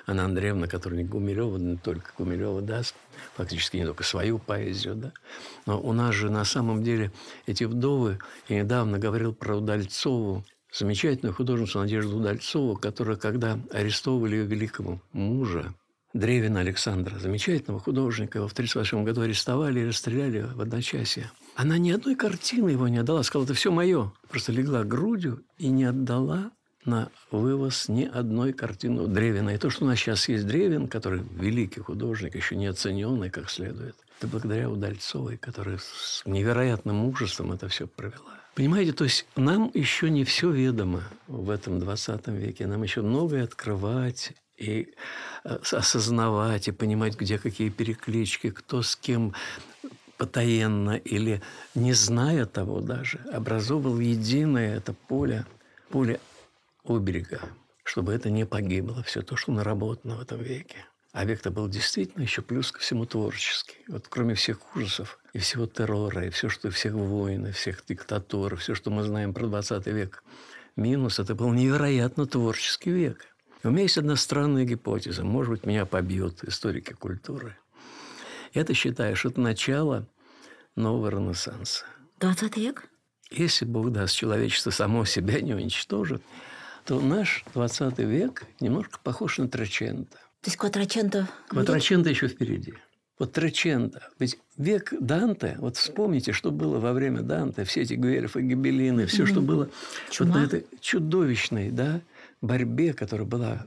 [0.06, 2.94] Анна Андреевна, которая не Гумилева, не только Гумилева даст
[3.36, 5.14] фактически не только свою поэзию, да.
[5.66, 7.12] Но у нас же на самом деле
[7.48, 14.46] эти вдовы, я недавно говорил про Удальцову, замечательную художницу Надежду Удальцову, которая, когда арестовывали ее
[14.46, 15.74] великого мужа,
[16.16, 21.30] Древина Александра, замечательного художника, его в 1938 году арестовали и расстреляли в одночасье.
[21.58, 23.22] Она ни одной картины его не отдала.
[23.22, 24.14] Сказала, это все мое.
[24.30, 26.52] Просто легла грудью и не отдала
[26.86, 29.50] на вывоз ни одной картины Древина.
[29.50, 33.50] И то, что у нас сейчас есть Древин, который великий художник, еще не оцененный как
[33.50, 38.40] следует, это благодаря Удальцовой, которая с невероятным мужеством это все провела.
[38.56, 42.68] Понимаете, то есть нам еще не все ведомо в этом 20 веке.
[42.68, 44.94] Нам еще многое открывать и
[45.44, 49.34] э, осознавать, и понимать, где какие переклички, кто с кем
[50.18, 51.42] потаенно или
[51.74, 55.46] не зная того даже, образовывал единое это поле,
[55.90, 56.20] поле
[56.86, 57.42] оберега,
[57.84, 60.78] чтобы это не погибло, все то, что наработано в этом веке.
[61.12, 63.78] А век-то был действительно еще плюс ко всему творческий.
[63.88, 68.58] Вот кроме всех ужасов и всего террора, и все, что всех войн, и всех диктатур,
[68.58, 70.24] все, что мы знаем про 20 век,
[70.76, 73.26] минус– это был невероятно творческий век.
[73.66, 75.26] И у меня есть одна странная гипотеза.
[75.26, 77.58] Может быть, меня побьют историки культуры–
[78.56, 80.08] это, считаешь, это начало
[80.78, 81.86] нового Ренессанса.
[82.20, 82.90] 20 век?
[83.30, 86.24] Если Бог даст, человечество само себя не уничтожит,
[86.86, 90.18] то наш 20 век немножко похож на Трачента.
[90.42, 91.28] То есть Кватраченто...
[91.50, 92.76] Кватраченто еще впереди.
[93.20, 94.08] Вот Траченто.
[94.20, 99.26] Ведь век Данте, вот вспомните, что было во время Данте, все эти Гуэльфы, Гибеллины, все,
[99.26, 99.70] что было
[100.10, 100.32] Чума.
[100.32, 102.00] вот на этой чудовищной да,
[102.46, 103.66] борьбе, которая была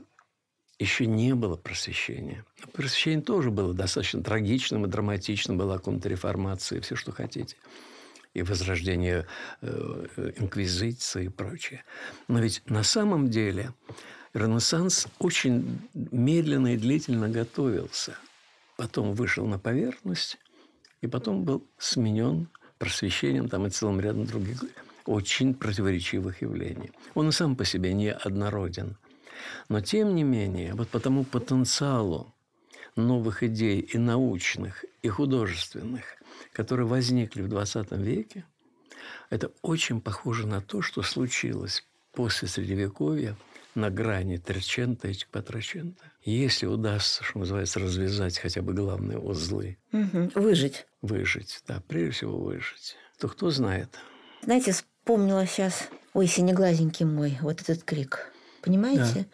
[0.79, 2.45] еще не было просвещения.
[2.73, 7.57] Просвещение тоже было достаточно трагичным и драматичным, была контрреформация, все, что хотите.
[8.33, 9.25] И возрождение
[9.61, 11.83] э, инквизиции и прочее.
[12.27, 13.73] Но ведь на самом деле
[14.33, 18.15] Ренессанс очень медленно и длительно готовился.
[18.77, 20.37] Потом вышел на поверхность,
[21.01, 24.63] и потом был сменен просвещением там и целым рядом других
[25.09, 26.91] очень противоречивых явлений.
[27.15, 28.97] Он и сам по себе не однороден–
[29.67, 32.33] но тем не менее, вот по тому потенциалу
[32.95, 36.03] новых идей и научных, и художественных,
[36.53, 38.45] которые возникли в XX веке,
[39.29, 43.37] это очень похоже на то, что случилось после Средневековья
[43.75, 46.03] на грани Тречента и Патрочента.
[46.23, 49.77] Если удастся, что называется, развязать хотя бы главные узлы.
[49.93, 50.31] Угу.
[50.35, 50.87] Выжить.
[51.01, 52.95] Выжить, да, прежде всего выжить.
[53.19, 53.97] То кто знает.
[54.41, 54.73] Знаете,
[55.09, 58.31] вспомнила сейчас, ой, синеглазенький мой, вот этот крик.
[58.61, 59.01] Понимаете?
[59.15, 59.25] Да.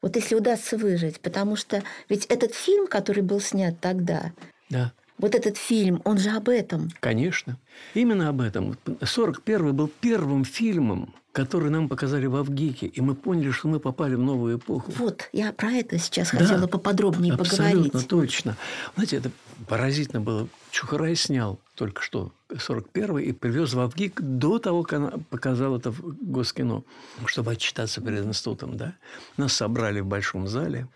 [0.00, 4.30] Вот если удастся выжить, потому что ведь этот фильм, который был снят тогда,
[4.70, 4.92] да.
[5.18, 6.90] вот этот фильм, он же об этом.
[7.00, 7.58] Конечно.
[7.94, 8.78] Именно об этом.
[8.86, 14.16] 41-й был первым фильмом, который нам показали в Авгике, и мы поняли, что мы попали
[14.16, 14.90] в новую эпоху.
[14.98, 17.94] Вот, я про это сейчас да, хотела поподробнее абсолютно поговорить.
[17.94, 18.56] Абсолютно точно.
[18.96, 19.30] Знаете, это
[19.68, 20.48] поразительно было.
[20.72, 25.92] Чухарай снял только что 41 и привез в Авгик до того, как она показала это
[25.92, 26.82] в Госкино,
[27.26, 28.76] чтобы отчитаться перед институтом.
[28.76, 28.94] Да?
[29.36, 30.88] Нас собрали в большом зале.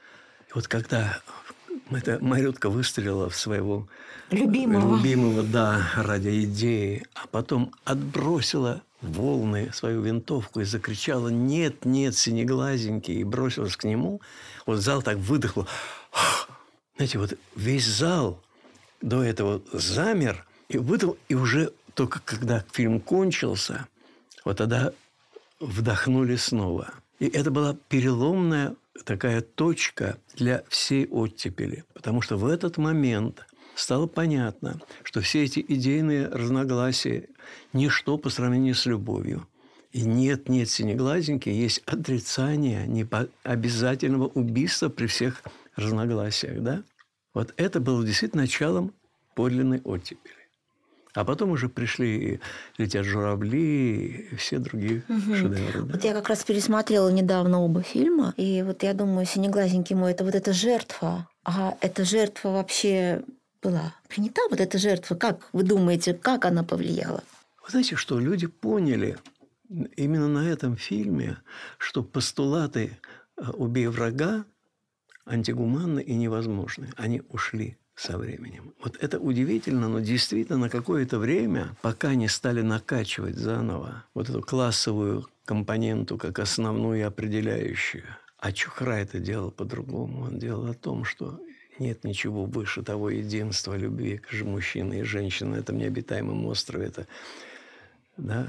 [0.49, 1.21] И вот когда
[1.97, 3.89] эта Марютка выстрелила в своего
[4.31, 4.97] любимого.
[4.97, 13.15] любимого, да, ради идеи, а потом отбросила волны свою винтовку и закричала «Нет, нет, синеглазенький!»
[13.15, 14.21] и бросилась к нему.
[14.67, 15.67] Вот зал так выдохнул.
[16.97, 18.41] Знаете, вот весь зал
[19.01, 23.87] до этого замер и выдал, и уже только когда фильм кончился,
[24.45, 24.93] вот тогда
[25.61, 26.93] вдохнули снова.
[27.19, 28.75] И это была переломная
[29.05, 31.85] такая точка для всей оттепели.
[31.95, 37.29] Потому что в этот момент стало понятно, что все эти идейные разногласия–
[37.73, 39.47] ничто по сравнению с любовью.
[39.93, 42.89] И нет, нет, синеглазеньки, есть отрицание
[43.43, 45.43] обязательного убийства при всех
[45.77, 46.63] разногласиях.
[46.63, 46.83] Да?
[47.35, 48.95] Вот это было действительно началом
[49.35, 50.42] подлинной оттепели.
[51.15, 52.41] А потом уже пришли
[52.79, 55.35] «Летят журавли» и все другие угу.
[55.35, 55.83] шедевры.
[55.83, 55.93] Да?
[55.95, 60.25] Вот я как раз пересмотрела недавно оба фильма, и вот я думаю, «Синеглазенький мой»– это
[60.25, 61.29] вот эта жертва.
[61.45, 63.23] А эта жертва вообще
[63.63, 65.15] была принята, вот эта жертва?
[65.15, 67.23] Как вы думаете, как она повлияла?
[67.63, 69.19] Вы знаете, что люди поняли
[69.97, 71.37] именно на этом фильме,
[71.79, 72.99] что постулаты
[73.37, 74.45] э, «убей врага»
[75.27, 76.91] антигуманны и невозможны.
[76.97, 78.75] Они ушли со временем.
[78.83, 84.43] Вот это удивительно, но действительно на какое-то время, пока не стали накачивать заново вот эту
[84.43, 88.05] классовую компоненту как основную и определяющую.
[88.39, 90.23] А Чухра это делал по-другому.
[90.23, 91.41] Он делал о том, что
[91.79, 96.87] нет ничего выше того единства любви к мужчины и женщины на этом необитаемом острове.
[96.87, 97.07] Это
[98.17, 98.49] да,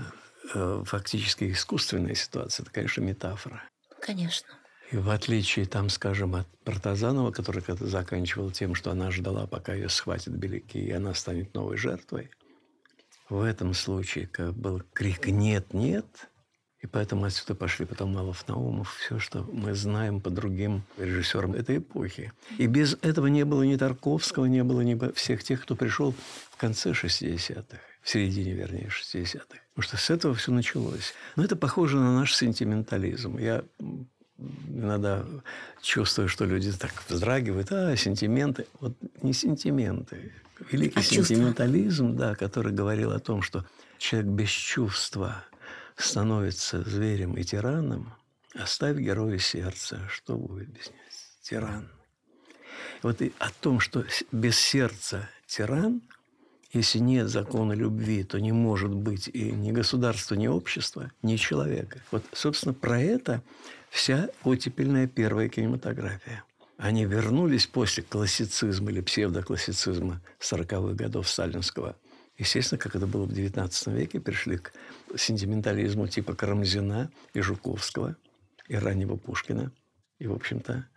[0.54, 3.64] э, фактически искусственная ситуация, это, конечно, метафора.
[4.02, 4.50] Конечно.
[4.94, 9.90] И в отличие, там, скажем, от Протазанова, который заканчивал тем, что она ждала, пока ее
[9.90, 12.30] схватят беляки, и она станет новой жертвой,
[13.28, 16.06] в этом случае как был крик «нет, нет»,
[16.84, 21.78] и поэтому отсюда пошли потом Малов Наумов, все, что мы знаем по другим режиссерам этой
[21.78, 22.34] эпохи.
[22.60, 26.14] И без этого не было ни Тарковского, не было ни всех тех, кто пришел
[26.52, 29.60] в конце 60-х, в середине, вернее, 60-х.
[29.74, 31.14] Потому что с этого все началось.
[31.38, 33.38] Но это похоже на наш сентиментализм.
[33.38, 33.64] Я
[34.38, 35.26] иногда
[35.82, 38.68] чувствую, что люди так вздрагивают, а, сентименты.
[38.80, 40.34] Вот не сентименты.
[40.72, 42.30] Великий а сентиментализм, чувства.
[42.30, 43.66] да, который говорил о том, что
[43.98, 45.44] человек без чувства
[45.96, 48.14] становится зверем и тираном,
[48.56, 51.00] оставь героя сердца, что будет без него?
[51.44, 51.90] Тиран.
[53.02, 56.02] Вот и о том, что без сердца тиран,
[56.72, 62.02] если нет закона любви, то не может быть и ни государства, ни общества, ни человека.
[62.12, 63.44] Вот, собственно, про это
[63.94, 66.44] вся оттепельная первая кинематография.
[66.78, 71.96] Они вернулись после классицизма или псевдоклассицизма 40-х годов сталинского.
[72.40, 74.74] Естественно, как это было в XIX веке, пришли к
[75.16, 78.16] сентиментализму типа Карамзина и Жуковского,
[78.68, 79.72] и раннего Пушкина.
[80.18, 80.88] И, в общем-то,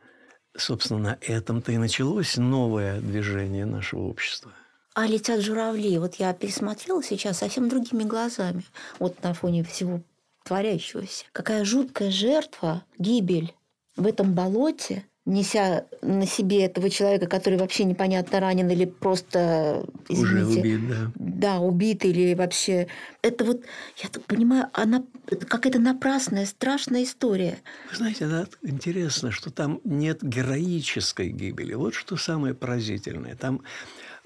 [0.56, 4.52] собственно, на этом-то и началось новое движение нашего общества.
[4.94, 5.98] А летят журавли.
[5.98, 8.64] Вот я пересмотрела сейчас совсем другими глазами.
[8.98, 10.00] Вот на фоне всего
[10.46, 11.24] творящегося.
[11.32, 13.54] Какая жуткая жертва, гибель
[13.96, 20.46] в этом болоте– неся на себе этого человека, который вообще непонятно ранен или просто, извините,
[20.46, 21.12] Уже убит, да.
[21.16, 22.86] Да, убит или вообще...
[23.22, 23.62] Это вот,
[23.96, 25.04] я так понимаю, она
[25.48, 27.58] какая-то напрасная, страшная история.
[27.90, 31.74] Вы знаете, да, интересно, что там нет героической гибели.
[31.74, 33.34] Вот что самое поразительное.
[33.34, 33.62] Там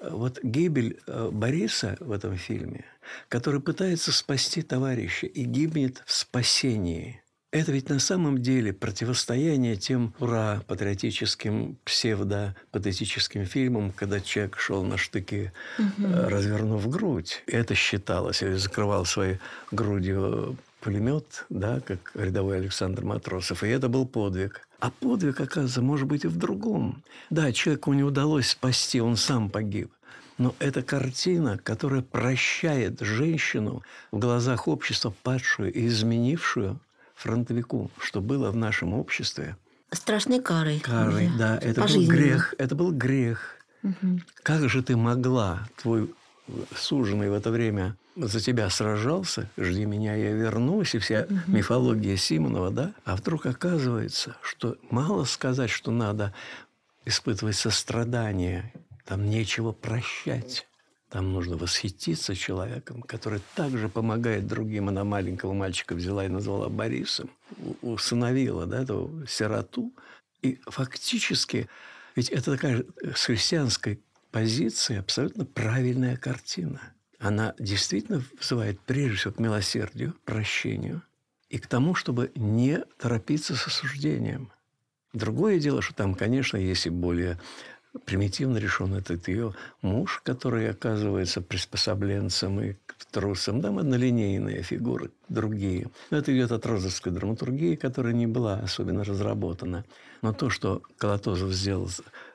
[0.03, 2.84] вот гибель э, Бориса в этом фильме,
[3.28, 7.22] который пытается спасти товарища и гибнет в спасении–
[7.53, 14.96] это ведь на самом деле противостояние тем ура патриотическим псевдо-патетическим фильмам, когда человек шел на
[14.96, 16.07] штыки, угу.
[16.28, 17.42] развернув грудь.
[17.48, 19.38] Это считалось, или закрывал своей
[19.72, 23.62] грудью пулемет, да, как рядовой Александр Матросов.
[23.62, 24.66] И это был подвиг.
[24.81, 27.03] А подвиг, оказывается, может быть и в другом.
[27.28, 29.93] Да, человеку не удалось спасти, он сам погиб.
[30.39, 36.81] Но это картина, которая прощает женщину в глазах общества падшую и изменившую
[37.14, 39.57] фронтовику, что было в нашем обществе.
[39.93, 40.81] Страшной карой.
[40.81, 41.59] Карой, да.
[41.59, 42.55] Это был грех.
[42.57, 43.57] Это был грех.
[43.83, 44.20] Угу.
[44.43, 46.11] Как же ты могла, твой
[46.74, 51.34] суженый в это время за тебя сражался, жди меня, я вернусь, и вся угу.
[51.46, 52.92] мифология Симонова, да?
[53.05, 56.34] А вдруг оказывается, что мало сказать, что надо
[57.05, 58.72] испытывать сострадание,
[59.05, 60.66] там нечего прощать.
[61.09, 64.88] Там нужно восхититься человеком, который также помогает другим.
[64.88, 67.30] Она маленького мальчика взяла и назвала Борисом.
[67.82, 69.92] Усыновила да, эту сироту.
[70.40, 71.68] И фактически,
[72.14, 74.01] ведь это такая с христианской
[74.31, 76.81] позиции абсолютно правильная картина.
[77.18, 81.03] Она действительно вызывает прежде всего к милосердию, прощению
[81.49, 84.53] и к тому, чтобы не торопиться с осуждением.
[85.12, 87.39] Другое дело, что там, конечно, есть и более
[88.05, 92.76] примитивно решен этот ее муж, который оказывается приспособленцем и
[93.11, 93.61] трусом.
[93.61, 95.89] Там однолинейные фигуры, другие.
[96.11, 99.85] Но это идет от розовской драматургии, которая не была особенно разработана.
[100.22, 101.91] Но то, что Колотозов сделал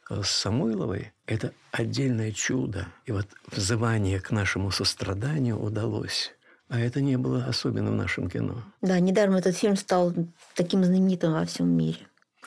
[0.10, 2.88] с Самойловой, это отдельное чудо.
[3.06, 6.34] И вот взывание к нашему состраданию удалось.
[6.68, 8.64] А это не было особенно в нашем кино.
[8.82, 10.14] Да, недаром этот фильм стал
[10.56, 11.99] таким знаменитым во всем мире.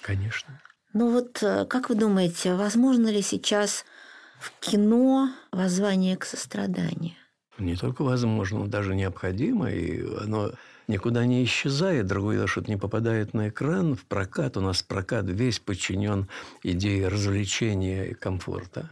[0.03, 0.61] Конечно.
[0.93, 3.85] Ну вот, э, как вы думаете, возможно ли сейчас
[4.41, 7.15] в кино воззвание к состраданию?
[7.59, 10.53] Не только возможно, но даже необходимо, и оно
[10.89, 12.11] никуда не исчезает.
[12.11, 14.57] Что это не попадает на экран, в прокат.
[14.57, 16.29] У нас прокат весь подчинен
[16.63, 18.91] идее развлечения и комфорта.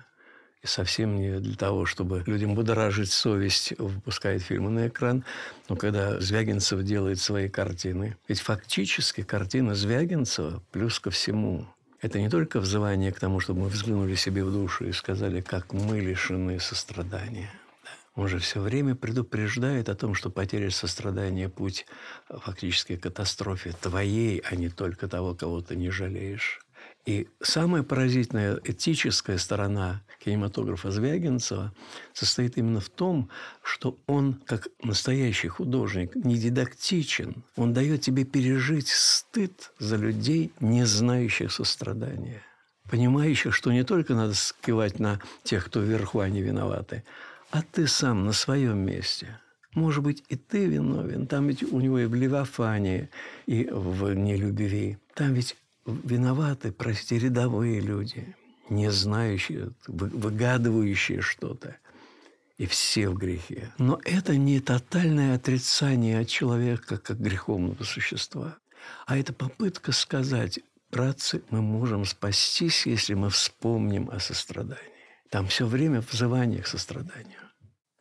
[0.63, 5.25] И совсем не для того, чтобы людям будоражить совесть, выпускает фильмы на экран.
[5.69, 11.67] Но когда Звягинцев делает свои картины, ведь фактически картина Звягинцева, плюс ко всему,
[12.01, 15.73] это не только взывание к тому, чтобы мы взглянули себе в душу и сказали, как
[15.73, 17.51] мы лишены сострадания.
[18.17, 21.87] Он же все время предупреждает о том, что потеря сострадания– путь
[22.29, 26.61] фактически к катастрофе твоей, а не только того, кого ты не жалеешь.
[27.05, 31.73] И самая поразительная этическая сторона кинематографа Звягинцева
[32.15, 33.29] состоит именно в том,
[33.63, 37.45] что он, как настоящий художник, не дидактичен.
[37.55, 42.43] Он дает тебе пережить стыд за людей, не знающих сострадания.
[42.91, 47.05] Понимающих, что не только надо скивать на тех, кто вверху, они виноваты,
[47.57, 49.41] а ты сам на своем месте.
[49.73, 51.27] может быть, и ты виновен.
[51.27, 53.09] Там ведь у него и в Левофане,
[53.47, 54.99] и в нелюбви.
[55.15, 58.37] Там ведь виноваты, прости, рядовые люди,
[58.69, 61.77] не знающие, выгадывающие что-то.
[62.59, 63.73] И все в грехе.
[63.79, 68.59] Но это не тотальное отрицание от человека как греховного существа,
[69.07, 74.93] а это попытка сказать, братцы, мы можем спастись, если мы вспомним о сострадании.
[75.31, 77.46] Там все время взывание к состраданию.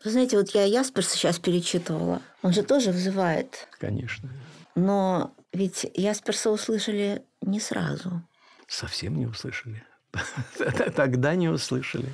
[0.06, 2.22] Вы знаете, вот я Ясперса сейчас перечитывала.
[2.44, 3.68] Он же тоже взывает.
[3.80, 4.30] Конечно.
[4.76, 8.22] Но ведь Ясперса услышали не сразу.
[8.68, 9.84] Совсем не услышали.
[10.96, 12.06] Тогда не услышали.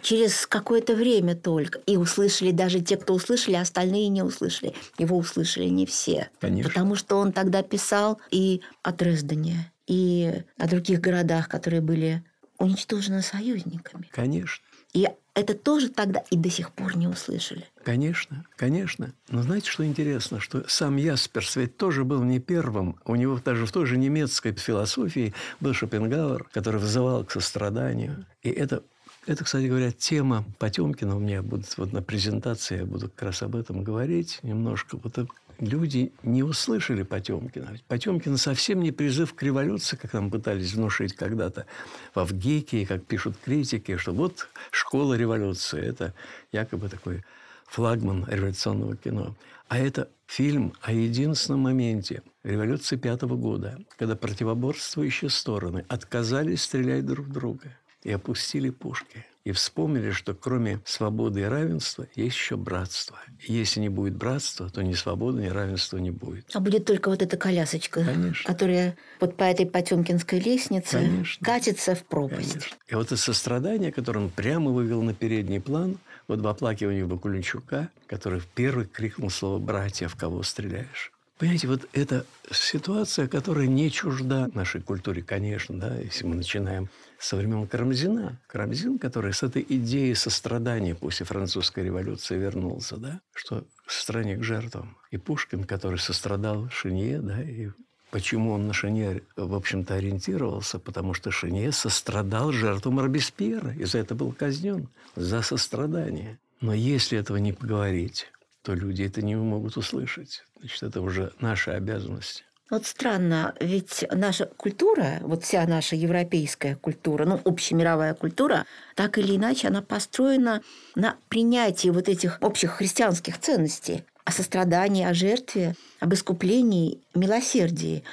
[0.00, 1.80] Через какое-то время только.
[1.80, 4.72] И услышали даже те, кто услышали, а остальные не услышали.
[4.96, 6.30] Его услышали не все.
[6.40, 6.70] Конечно.
[6.70, 12.22] Потому что он тогда писал и о Дрездене, и о других городах, которые были
[12.58, 14.08] уничтожены союзниками.
[14.12, 14.64] Конечно.
[14.92, 17.64] И это тоже тогда и до сих пор не услышали.
[17.84, 19.14] Конечно, конечно.
[19.28, 20.40] Но знаете, что интересно?
[20.40, 22.96] Что сам Ясперс ведь тоже был не первым.
[23.04, 28.26] У него даже в той же немецкой философии был Шопенгауэр, который вызывал к состраданию.
[28.42, 28.82] И это
[29.26, 31.16] это, кстати говоря, тема Потемкина.
[31.16, 34.96] У меня будет вот на презентации, я буду как раз об этом говорить немножко.
[34.96, 35.18] Вот
[35.60, 37.76] люди не услышали Потемкина.
[37.88, 41.66] Потемкин совсем не призыв к революции, как нам пытались внушить когда-то
[42.14, 45.80] в Авгике, как пишут критики, что вот школа революции.
[45.80, 46.14] Это
[46.52, 47.24] якобы такой
[47.66, 49.36] флагман революционного кино.
[49.68, 57.26] А это фильм о единственном моменте революции пятого года, когда противоборствующие стороны отказались стрелять друг
[57.26, 59.26] в друга и опустили пушки.
[59.50, 63.18] И вспомнили, что кроме свободы и равенства есть еще братство.
[63.44, 66.46] И если не будет братства, то ни свободы, ни равенства не будет.
[66.54, 68.46] А будет только вот эта колясочка, Конечно.
[68.46, 71.44] которая вот по этой Потемкинской лестнице Конечно.
[71.44, 72.52] катится в пропасть.
[72.52, 72.76] Конечно.
[72.86, 75.98] И вот это сострадание, которое он прямо вывел на передний план,
[76.28, 81.10] вот в оплакивании Бакулинчука, который в первый крикнул слово «братья, в кого стреляешь?».
[81.38, 86.88] Понимаете, вот эта ситуация, которая не чужда нашей культуре, конечно, да, если мы начинаем
[87.20, 88.40] со времен Карамзина.
[88.46, 94.96] Карамзин, который с этой идеей сострадания после французской революции вернулся, да, что сострадание к жертвам.
[95.10, 97.70] И Пушкин, который сострадал Шинье, да, и
[98.10, 100.80] Почему он на Шинье, в общем-то, ориентировался?
[100.80, 106.40] Потому что Шинье сострадал жертвам Робеспьера, и за это был казнен, за сострадание.
[106.60, 108.26] Но если этого не поговорить,
[108.62, 110.44] то люди это не могут услышать.
[110.58, 112.44] Значит, это уже наша обязанность.
[112.70, 118.64] Вот странно, ведь наша культура, вот вся наша европейская культура, ну, общемировая культура,
[118.94, 120.62] так или иначе, она построена
[120.94, 128.04] на принятии вот этих общих христианских ценностей о сострадании, о жертве, об искуплении, милосердии.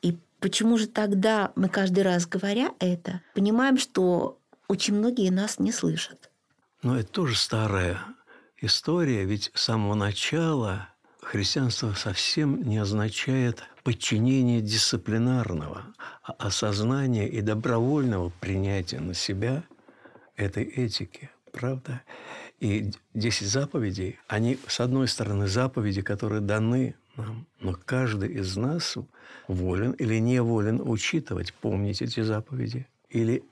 [0.00, 5.72] И почему же тогда мы каждый раз, говоря это, понимаем, что очень многие нас не
[5.72, 6.30] слышат?
[6.82, 8.00] Но это тоже старая
[8.62, 10.88] история, ведь с самого начала
[11.26, 15.86] христианство совсем не означает подчинение дисциплинарного,
[16.22, 19.64] а осознание и добровольного принятия на себя
[20.36, 21.30] этой этики.
[21.52, 22.02] Правда?
[22.60, 28.96] И 10 заповедей, они, с одной стороны, заповеди, которые даны нам, но каждый из нас
[29.48, 33.42] волен или не волен учитывать, помнить эти заповеди или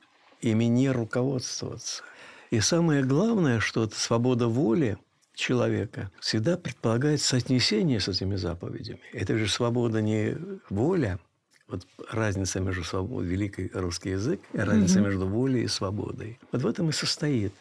[0.40, 2.02] ими не руководствоваться.
[2.50, 4.96] И самое главное, что это свобода воли
[5.34, 9.00] человека всегда предполагает соотнесение с этими заповедями.
[9.12, 10.36] Это же свобода не
[10.70, 11.18] воля,
[11.66, 15.02] вот разница между свободой, великий русский язык, и разница mm-hmm.
[15.02, 16.38] между волей и свободой.
[16.52, 17.52] Вот в этом и состоит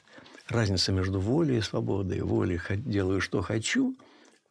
[0.49, 2.21] разница между волей и свободой.
[2.21, 3.95] Волей делаю, что хочу,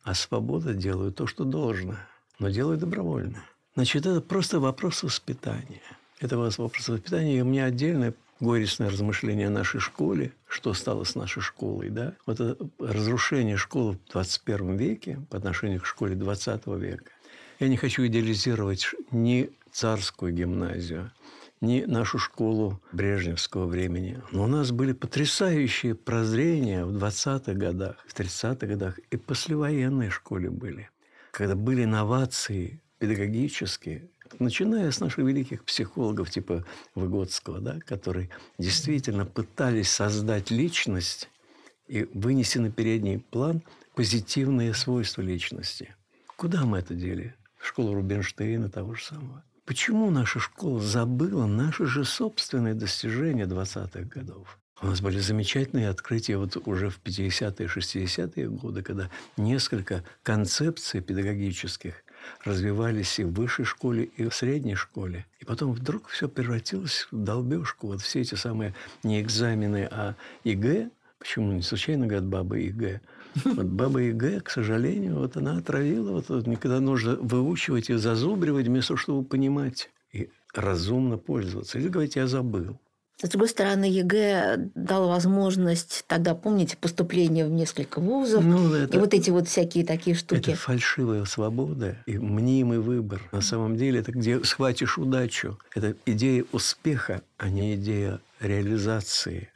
[0.02, 1.96] а свобода делаю то, что должно,
[2.38, 3.44] но делаю добровольно.
[3.74, 5.82] Значит, это просто вопрос воспитания.
[6.20, 7.38] Это вопрос воспитания.
[7.38, 12.14] И у меня отдельное горестное размышление о нашей школе, что стало с нашей школой, да?
[12.26, 17.12] Вот это разрушение школы в 21 веке по отношению к школе 20 века.
[17.60, 21.12] Я не хочу идеализировать ни царскую гимназию,
[21.60, 24.20] ни нашу школу брежневского времени.
[24.32, 30.50] Но у нас были потрясающие прозрения в 20-х годах, в 30-х годах и послевоенной школе
[30.50, 30.90] были.
[31.30, 34.10] Когда были инновации педагогические,
[34.40, 36.64] начиная с наших великих психологов типа
[36.94, 41.28] Выгодского, да, которые действительно пытались создать личность
[41.88, 43.62] и вынести на передний план
[43.94, 45.94] позитивные свойства личности.
[46.36, 47.34] Куда мы это дели?
[47.58, 49.44] В школу Рубинштейна того же самого.
[49.64, 54.58] Почему наша школа забыла наши же собственные достижения 20-х годов?
[54.82, 62.02] У нас были замечательные открытия вот уже в 50-е, 60-е годы, когда несколько концепций педагогических
[62.44, 65.26] развивались и в высшей школе, и в средней школе.
[65.40, 67.88] И потом вдруг все превратилось в долбежку.
[67.88, 70.14] Вот все эти самые не экзамены, а
[70.44, 73.00] ЕГЭ, почему не случайно говорят баба ЕГЭ,
[73.44, 76.12] Вот баба Яга, к сожалению, вот она отравила.
[76.12, 81.78] Вот, вот никогда нужно выучивать и зазубривать, вместо того, чтобы понимать и разумно пользоваться.
[81.78, 82.78] Или говорить, я забыл.
[83.22, 88.44] С другой стороны, ЕГЭ дал возможность тогда, помните, поступление в несколько вузов.
[88.44, 90.50] Ну, это- и вот эти вот всякие такие штуки.
[90.50, 93.22] Это фальшивая свобода и мнимый выбор.
[93.30, 95.56] На самом деле это где схватишь удачу.
[95.74, 99.48] Это идея успеха, а не идея реализации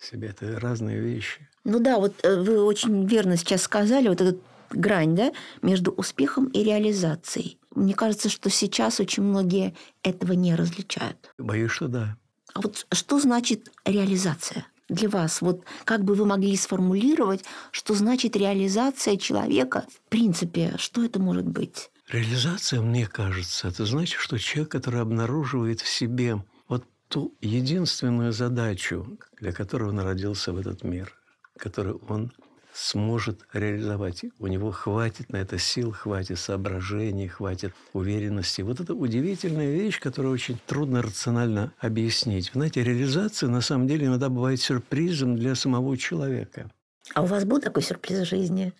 [0.00, 0.30] себя.
[0.30, 1.48] Это разные вещи.
[1.64, 6.46] Ну да, вот э, вы очень верно сейчас сказали, вот эту грань, да, между успехом
[6.46, 7.58] и реализацией.
[7.74, 11.32] Мне кажется, что сейчас очень многие этого не различают.
[11.38, 12.16] Боюсь, что да.
[12.54, 15.40] А вот что значит реализация для вас?
[15.40, 20.74] Вот как бы вы могли сформулировать, что значит реализация человека в принципе?
[20.78, 21.90] Что это может быть?
[22.08, 29.18] Реализация, мне кажется, это значит, что человек, который обнаруживает в себе вот ту единственную задачу,
[29.40, 31.14] для которой он родился в этот мир,
[31.56, 32.32] которую он
[32.72, 34.24] сможет реализовать.
[34.38, 38.62] У него хватит на это сил, хватит соображений, хватит уверенности.
[38.62, 42.50] Вот это удивительная вещь, которую очень трудно рационально объяснить.
[42.54, 46.70] Знаете, реализация на самом деле иногда бывает сюрпризом для самого человека.
[47.14, 48.72] А у вас был такой сюрприз в жизни?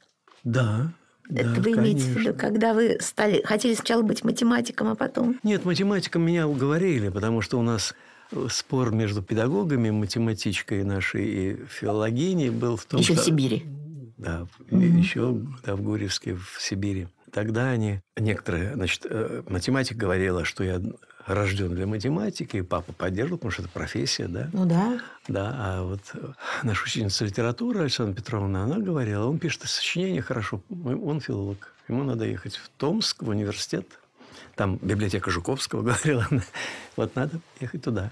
[0.45, 0.93] Да,
[1.29, 2.33] это да, вы имеете в виду, конечно.
[2.35, 5.39] когда вы стали, хотели сначала быть математиком, а потом...
[5.43, 7.95] Нет, математикам меня уговорили, потому что у нас
[8.49, 13.65] спор между педагогами, математичкой нашей и филологиней был в том, Еще в что- Сибири.
[14.23, 17.09] Да, еще да, в Гурьевске, в Сибири.
[17.33, 20.81] Тогда они, некоторые, значит, э, математик говорила, что я
[21.27, 24.51] рожден для математики, и папа поддерживал, потому что это профессия, да.
[24.53, 25.01] Ну да.
[25.29, 30.63] Да, а вот э, наша ученица литературы Александра Петровна, она говорила, он пишет сочинение хорошо,
[30.71, 33.87] он филолог, ему надо ехать в Томск, в университет,
[34.55, 36.43] там библиотека Жуковского говорила, она,
[36.97, 38.11] вот надо ехать туда.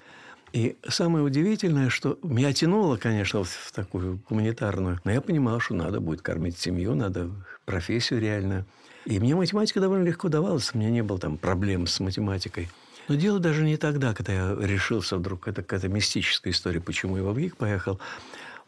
[0.52, 6.00] И самое удивительное, что меня тянуло, конечно, в такую гуманитарную, но я понимал, что надо
[6.00, 7.30] будет кормить семью, надо
[7.64, 8.66] профессию реальную.
[9.04, 12.68] И мне математика довольно легко давалась, у меня не было там проблем с математикой.
[13.08, 17.22] Но дело даже не тогда, когда я решился вдруг, это какая-то мистическая история, почему я
[17.22, 18.00] в ВГИК поехал.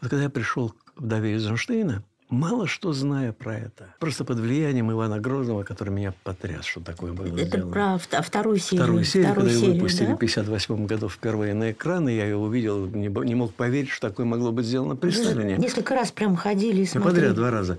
[0.01, 3.95] Вот когда я пришел к вдове Эйзенштейна, мало что зная про это.
[4.01, 7.73] Просто под влиянием Ивана Грозного, который меня потряс, что такое было Это сделано.
[7.73, 8.85] про вт- вторую серию.
[8.85, 10.13] Вторую серию, Вторую когда ее серию, выпустили да?
[10.13, 14.09] в 1958 году впервые на экран, и я ее увидел, не, не мог поверить, что
[14.09, 15.57] такое могло быть сделано при же Сталине.
[15.59, 17.15] Несколько раз прям ходили и Я смотрели.
[17.15, 17.79] подряд два раза.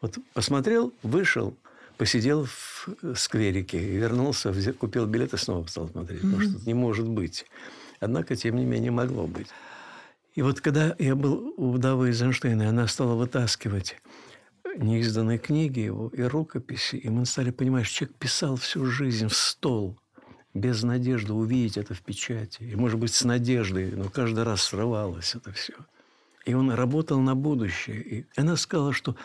[0.00, 1.54] Вот посмотрел, вышел,
[1.96, 6.20] посидел в скверике и вернулся, взя- купил билет и снова стал смотреть.
[6.20, 7.46] Потому что не может быть.
[8.00, 9.46] Однако, тем не менее, могло быть.
[10.34, 13.96] И вот когда я был у вдовы Эйзенштейна, она стала вытаскивать
[14.76, 19.36] неизданные книги его и рукописи, и мы стали понимать, что человек писал всю жизнь в
[19.36, 19.96] стол,
[20.52, 22.64] без надежды увидеть это в печати.
[22.64, 25.74] И, может быть, с надеждой, но каждый раз срывалось это все.
[26.44, 28.02] И он работал на будущее.
[28.02, 29.16] И она сказала, что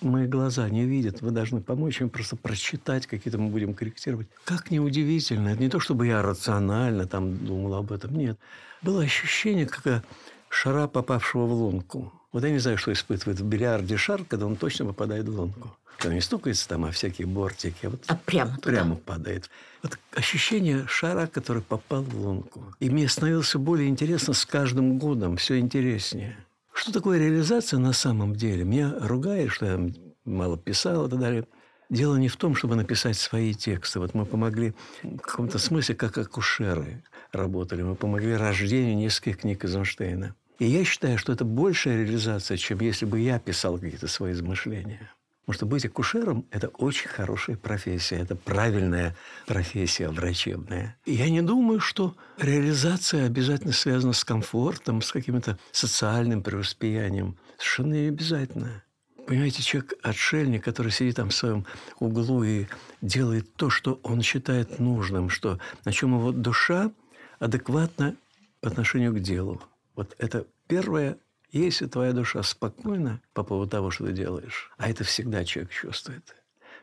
[0.00, 4.28] мои глаза не видят, вы должны помочь им просто прочитать, какие-то мы будем корректировать.
[4.44, 5.48] Как неудивительно.
[5.48, 8.16] Это не то, чтобы я рационально там думал об этом.
[8.16, 8.38] Нет.
[8.82, 10.04] Было ощущение, как
[10.48, 12.12] шара, попавшего в лунку.
[12.32, 15.76] Вот я не знаю, что испытывает в бильярде шар, когда он точно попадает в лунку.
[15.98, 17.86] Когда не стукается там, а всякие бортики.
[17.86, 18.70] А вот А прямо туда.
[18.70, 19.50] прямо падает.
[19.82, 22.64] Вот ощущение шара, который попал в лунку.
[22.78, 26.36] И мне становилось более интересно с каждым годом, все интереснее.
[26.72, 28.64] Что такое реализация на самом деле?
[28.64, 29.90] Меня ругают, что я
[30.24, 31.44] мало писал и так далее.
[31.90, 33.98] Дело не в том, чтобы написать свои тексты.
[33.98, 37.02] Вот мы помогли в каком-то смысле, как акушеры
[37.32, 37.82] работали.
[37.82, 40.34] Мы помогли рождению нескольких книг Эйзенштейна.
[40.58, 45.10] И я считаю, что это большая реализация, чем если бы я писал какие-то свои измышления.
[45.48, 49.16] Потому что быть акушером– это очень хорошая профессия, это правильная
[49.46, 50.98] профессия врачебная.
[51.06, 57.38] И я не думаю, что реализация обязательно связана с комфортом, с каким-то социальным преуспеянием.
[57.56, 58.82] Совершенно не обязательно.
[59.26, 61.64] Понимаете, человек-отшельник, который сидит там в своем
[61.98, 62.66] углу и
[63.00, 66.92] делает то, что он считает нужным, что, на чем его душа
[67.38, 68.16] адекватна
[68.60, 69.62] по отношению к делу.
[69.94, 71.18] Вот это первое
[71.50, 76.36] если твоя душа спокойна по поводу того, что ты делаешь, а это всегда человек чувствует,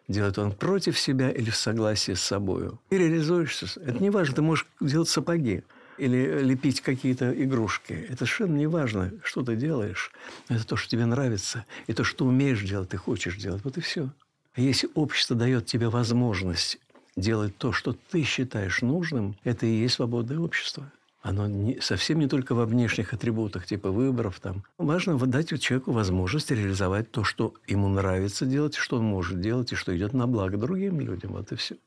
[0.08, 3.68] делает он против себя или в согласии с собою, и реализуешься.
[3.80, 5.64] Это не важно, ты можешь делать сапоги
[5.97, 7.93] или лепить какие-то игрушки.
[7.93, 10.12] Это совершенно не важно, что ты делаешь.
[10.49, 13.64] Это то, что тебе нравится, и то, что умеешь делать, ты хочешь делать.
[13.64, 14.10] Вот и все.
[14.56, 16.80] А если общество дает тебе возможность
[17.16, 20.91] делать то, что ты считаешь нужным, это и есть свободное общество.
[21.22, 24.39] Оно не, совсем не только во внешних атрибутах, типа выборов.
[24.39, 24.63] Там.
[24.78, 29.76] Важно дать человеку возможность реализовать то, что ему нравится делать, что он может делать, и
[29.76, 31.32] что идет на благо другим людям.
[31.32, 31.78] Вот и все.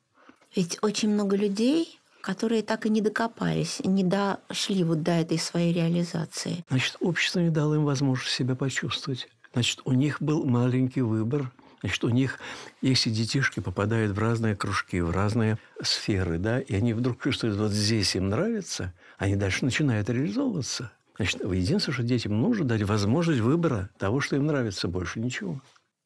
[0.57, 5.73] Ведь очень много людей, которые так и не докопались, не дошли вот до этой своей
[5.73, 6.65] реализации.
[6.69, 9.29] Значит, общество не дало им возможность себя почувствовать.
[9.53, 11.53] Значит, у них был маленький выбор.
[11.81, 12.39] Значит, у них,
[12.83, 17.71] если детишки попадают в разные кружки, в разные сферы, да, и они вдруг чувствуют, вот
[17.71, 20.91] здесь им нравится, они дальше начинают реализовываться.
[21.17, 25.61] Значит, единственное, что детям нужно дать возможность выбора того, что им нравится, больше ничего.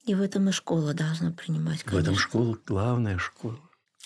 [0.04, 2.00] И в этом и школа должна принимать, конечно.
[2.00, 3.58] В этом школа главная школа.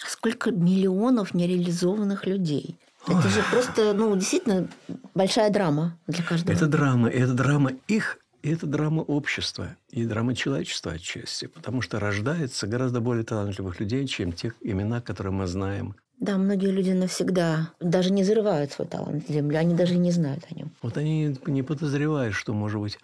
[0.05, 2.79] А сколько миллионов нереализованных людей?
[3.07, 4.69] Это же просто, ну, действительно
[5.15, 6.55] большая драма для каждого.
[6.55, 7.09] Это драма.
[7.09, 11.47] Это драма их, и это драма общества, и драма человечества отчасти.
[11.47, 15.97] Потому что рождается гораздо более талантливых людей, чем тех имена, которые мы знаем.
[16.21, 20.45] Да, многие люди навсегда даже не зарывают свой талант в землю, они даже не знают
[20.49, 20.71] о нем.
[20.81, 23.01] Вот они не подозревают, что, может быть,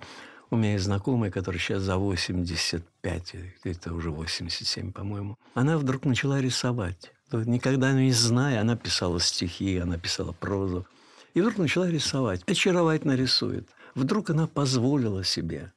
[0.50, 3.34] у меня есть знакомая, которая сейчас за 85,
[3.64, 5.38] это уже 87, по-моему.
[5.54, 7.10] Она вдруг начала рисовать.
[7.32, 10.86] Никогда не зная, она писала стихи, она писала прозу.
[11.34, 12.42] И вдруг начала рисовать.
[12.46, 13.68] Очаровательно рисует.
[13.94, 15.72] Вдруг она позволила себе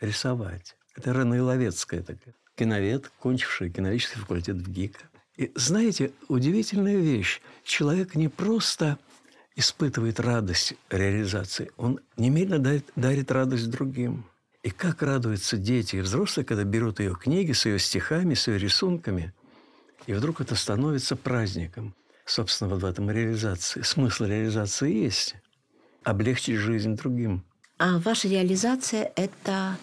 [0.00, 0.76] рисовать.
[0.94, 2.34] Это Рена Иловецкая такая.
[2.56, 5.00] Киновед, кончивший киновический факультет в ГИКа.
[5.36, 7.40] И знаете, удивительная вещь.
[7.64, 8.98] Человек не просто
[9.56, 14.24] испытывает радость реализации, он немедленно дарит, дарит радость другим.
[14.62, 18.58] И как радуются дети и взрослые, когда берут ее книги с ее стихами, с ее
[18.58, 19.34] рисунками,
[20.06, 21.94] и вдруг это становится праздником.
[22.24, 23.82] Собственно, вот в этом реализации.
[23.82, 25.34] Смысл реализации есть.
[26.04, 27.44] Облегчить жизнь другим.
[27.78, 29.76] А ваша реализация– это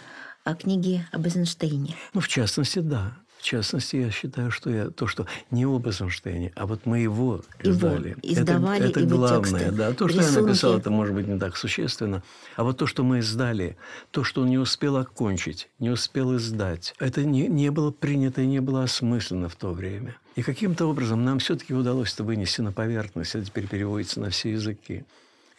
[0.45, 1.95] а, книги об Эйзенштейне?
[2.13, 3.17] Ну, в частности, да.
[3.39, 7.41] В частности, я считаю, что я то, что не об Эйзенштейне, а вот мы его
[7.63, 8.09] издали.
[8.09, 9.93] Его издавали это, это его главное, тексты, да.
[9.93, 10.35] То, что рисунки.
[10.35, 12.21] я написал, это может быть не так существенно.
[12.57, 13.77] А вот то, что мы издали,
[14.11, 18.45] то, что он не успел окончить, не успел издать, это не, не было принято и
[18.45, 20.17] не было осмысленно в то время.
[20.35, 23.35] И каким-то образом нам все-таки удалось это вынести на поверхность.
[23.35, 25.05] Это теперь переводится на все языки.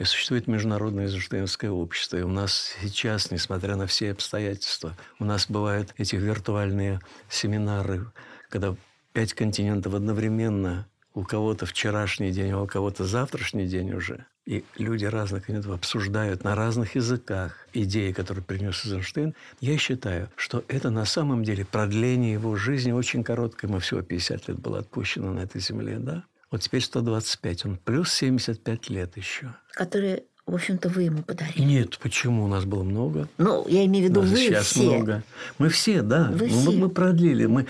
[0.01, 2.17] И существует Международное Эйзенштейнское общество.
[2.17, 8.07] И у нас сейчас, несмотря на все обстоятельства, у нас бывают эти виртуальные семинары,
[8.49, 8.75] когда
[9.13, 14.25] пять континентов одновременно, у кого-то вчерашний день, а у кого-то завтрашний день уже.
[14.47, 19.35] И люди разных континентов обсуждают на разных языках идеи, которые принес Эйзенштейн.
[19.61, 23.69] Я считаю, что это на самом деле продление его жизни очень короткое.
[23.69, 26.25] Ему всего 50 лет было отпущено на этой земле, да?
[26.51, 29.55] Вот теперь 125, он плюс 75 лет еще.
[29.73, 31.63] Которые, в общем-то, вы ему подарили.
[31.63, 32.45] Нет, почему?
[32.45, 33.29] У нас было много.
[33.39, 34.83] Ну, я имею в виду, вы сейчас все.
[34.83, 35.23] много.
[35.59, 36.29] Мы все, да.
[36.33, 36.71] Вы Ну, все.
[36.73, 37.47] Мы продлили.
[37.47, 37.67] Мы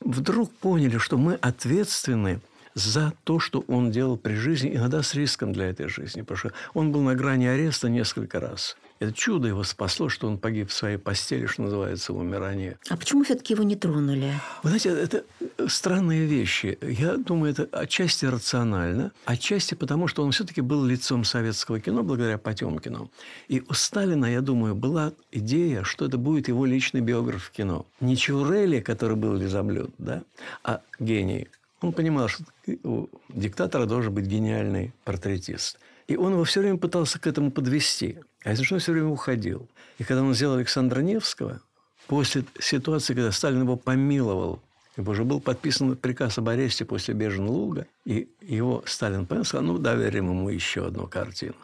[0.00, 2.40] вдруг поняли, что мы ответственны
[2.74, 6.22] за то, что он делал при жизни, иногда с риском для этой жизни.
[6.22, 8.76] Потому что он был на грани ареста несколько раз.
[9.04, 12.78] Это чудо его спасло, что он погиб в своей постели, что называется, в умирании.
[12.88, 14.32] А почему все-таки его не тронули?
[14.62, 15.24] Вы знаете, это
[15.68, 16.78] странные вещи.
[16.80, 22.38] Я думаю, это отчасти рационально, отчасти потому, что он все-таки был лицом советского кино благодаря
[22.38, 23.10] Потемкину.
[23.48, 27.84] И у Сталина, я думаю, была идея, что это будет его личный биограф в кино.
[28.00, 30.22] Не Чаурели, который был лизоблюд, да,
[30.62, 31.48] а гений.
[31.82, 32.44] Он понимал, что
[32.84, 35.78] у диктатора должен быть гениальный портретист.
[36.06, 38.18] И он его все время пытался к этому подвести.
[38.44, 39.68] А Эйзенштейн все время уходил.
[39.98, 41.60] И когда он сделал Александра Невского,
[42.06, 44.62] после ситуации, когда Сталин его помиловал,
[44.96, 49.78] ибо уже был подписан приказ об аресте после Бежен-Луга, и его Сталин понял, сказал, ну,
[49.78, 51.56] доверим ему еще одну картину.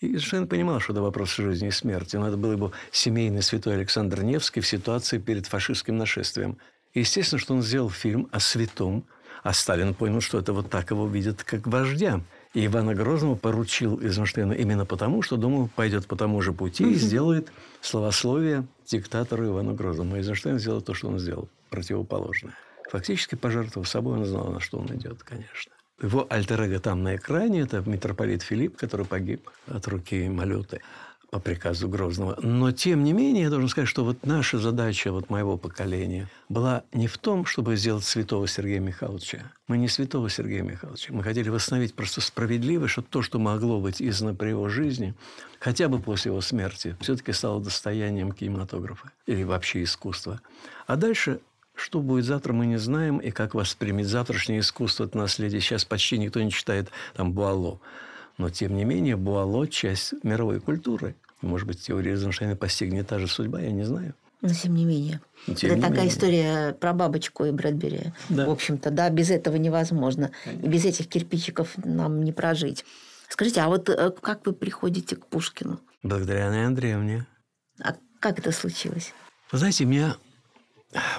[0.00, 2.16] И Эйзенштейн понимал, что это вопрос жизни и смерти.
[2.16, 6.58] Но это был его семейный святой Александр Невский в ситуации перед фашистским нашествием.
[6.94, 9.04] И естественно, что он сделал фильм о святом,
[9.42, 12.22] а Сталин понял, что это вот так его видят как вождя.
[12.54, 16.94] И Ивана Грозного поручил Эйзенштейну именно потому, что думал, пойдет по тому же пути и
[16.94, 20.16] сделает словословие диктатору Ивану Грозному.
[20.16, 22.54] Эйзенштейн сделал то, что он сделал, противоположное.
[22.90, 25.72] Фактически, пожертвовав собой, он знал, на что он идет, конечно.
[26.00, 30.80] Его альтер там на экране– это митрополит Филипп, который погиб от руки Малюты
[31.34, 32.38] по приказу Грозного.
[32.40, 36.84] Но, тем не менее, я должен сказать, что вот наша задача вот моего поколения была
[36.92, 39.50] не в том, чтобы сделать святого Сергея Михайловича.
[39.66, 41.12] Мы не святого Сергея Михайловича.
[41.12, 45.12] Мы хотели восстановить просто справедливость, что то, что могло быть издано при его жизни,
[45.58, 50.40] хотя бы после его смерти, все-таки стало достоянием кинематографа или вообще искусства.
[50.86, 51.40] А дальше
[51.74, 55.60] что будет завтра, мы не знаем, и как воспримет завтрашнее искусство, это наследие.
[55.60, 57.80] Сейчас почти никто не читает там Буало.
[58.38, 61.16] Но, тем не менее, Буало– часть мировой культуры.
[61.44, 64.14] Может быть, теория Эйзенштейна постигнет та же судьба, я не знаю.
[64.40, 65.20] Но тем не менее.
[65.46, 66.12] Но тем это не такая менее.
[66.12, 68.12] история про бабочку и Брэдбери.
[68.28, 68.46] Да.
[68.46, 70.30] В общем-то, да, без этого невозможно.
[70.46, 72.84] И без этих кирпичиков нам не прожить.
[73.28, 75.80] Скажите, а вот э, как вы приходите к Пушкину?
[76.02, 77.26] Благодаря Анне Андреевне.
[77.82, 79.12] А как это случилось?
[79.50, 80.16] Вы знаете, меня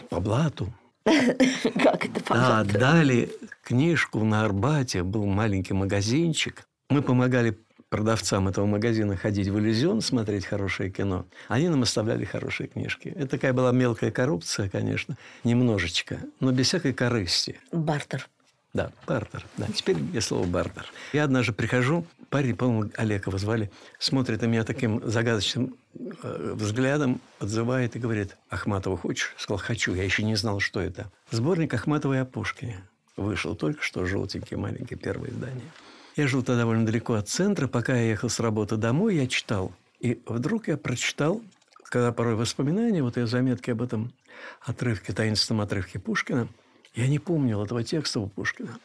[0.10, 0.72] по блату
[1.06, 2.80] Как это, да, пожалуйста?
[2.80, 3.32] дали
[3.64, 6.68] книжку на Арбате, был маленький магазинчик.
[6.90, 7.60] Мы помогали
[7.90, 13.10] продавцам этого магазина ходить в иллюзион, смотреть хорошее кино, они нам оставляли хорошие книжки.
[13.16, 17.60] Это такая была мелкая коррупция, конечно, немножечко, но без всякой корысти.
[17.72, 18.28] Бартер.
[18.74, 19.46] Да, бартер.
[19.56, 20.86] Да, теперь я слово бартер.
[21.14, 27.22] Я однажды прихожу, парень, по-моему, Олег его звали, смотрит на меня таким загадочным э, взглядом,
[27.40, 29.34] отзывает и говорит, Ахматова хочешь?
[29.38, 29.94] Сказал, хочу.
[29.96, 31.10] Я еще не знал, что это.
[31.32, 32.84] Сборник Ахматовой о Пушкине.
[33.16, 35.72] Вышел только что, желтенький, маленький, первое издание.
[36.16, 37.68] Я жил тогда довольно далеко от центра.
[37.68, 39.74] Пока я ехал с работы домой, я читал.
[40.00, 41.42] И вдруг я прочитал,
[41.84, 44.14] когда порой воспоминания, вот я заметки об этом
[44.62, 46.48] отрывке, таинственном отрывке Пушкина–
[46.96, 48.80] я не помнил этого текста у Пушкина.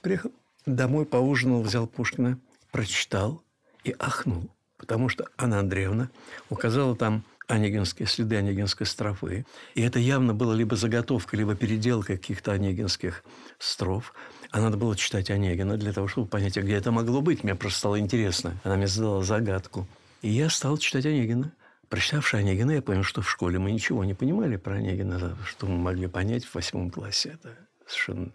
[0.00, 0.32] Приехал
[0.66, 2.38] домой, поужинал, взял Пушкина,
[2.72, 3.42] прочитал
[3.84, 4.50] и ахнул.
[4.78, 6.10] Потому что Анна Андреевна
[6.50, 9.46] указала там онегинские следы онегинской строфы.
[9.76, 13.22] И это явно было либо заготовка, либо переделка каких-то онегинских
[13.60, 14.12] строф.
[14.52, 17.42] А надо было читать Онегина для того, чтобы понять, где это могло быть.
[17.42, 18.54] Мне просто стало интересно.
[18.64, 19.88] Она мне задала загадку.
[20.20, 21.52] И я стал читать Онегина.
[21.88, 25.78] Прочитавши Онегина, я понял, что в школе мы ничего не понимали про Онегина, что мы
[25.78, 27.38] могли понять в восьмом классе.
[27.40, 28.28] Это совершенно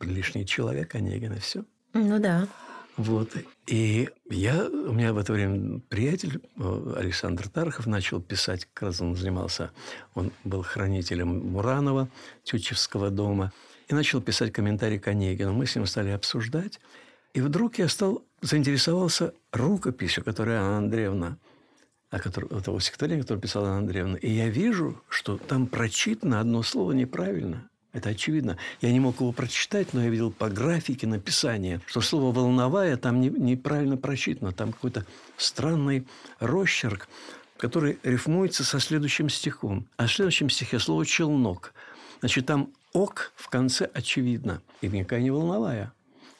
[0.00, 1.62] лишний человек Онегин, и все.
[1.92, 2.48] Ну да.
[2.96, 3.30] Вот.
[3.66, 9.00] И я, у меня в это время приятель э, Александр Тархов начал писать, как раз
[9.02, 9.72] он занимался,
[10.14, 12.08] он был хранителем Муранова,
[12.44, 13.52] Тютчевского дома,
[13.90, 15.52] и начал писать комментарии к Онегину.
[15.52, 16.78] Мы с ним стали обсуждать.
[17.34, 21.36] И вдруг я стал заинтересовался рукописью, которую Анна Андреевна
[22.10, 24.16] о котором, этого стихотворения, которое писала Анна Андреевна.
[24.16, 27.68] И я вижу, что там прочитано одно слово неправильно.
[27.92, 28.56] Это очевидно.
[28.80, 33.20] Я не мог его прочитать, но я видел по графике написания, что слово «волновая» там
[33.20, 34.52] не, неправильно прочитано.
[34.52, 36.06] Там какой-то странный
[36.40, 37.08] росчерк,
[37.56, 39.86] который рифмуется со следующим стихом.
[39.96, 41.74] А в следующем стихе слово «челнок».
[42.20, 44.62] Значит, там «ок» в конце очевидно.
[44.80, 45.92] И никакая не волновая.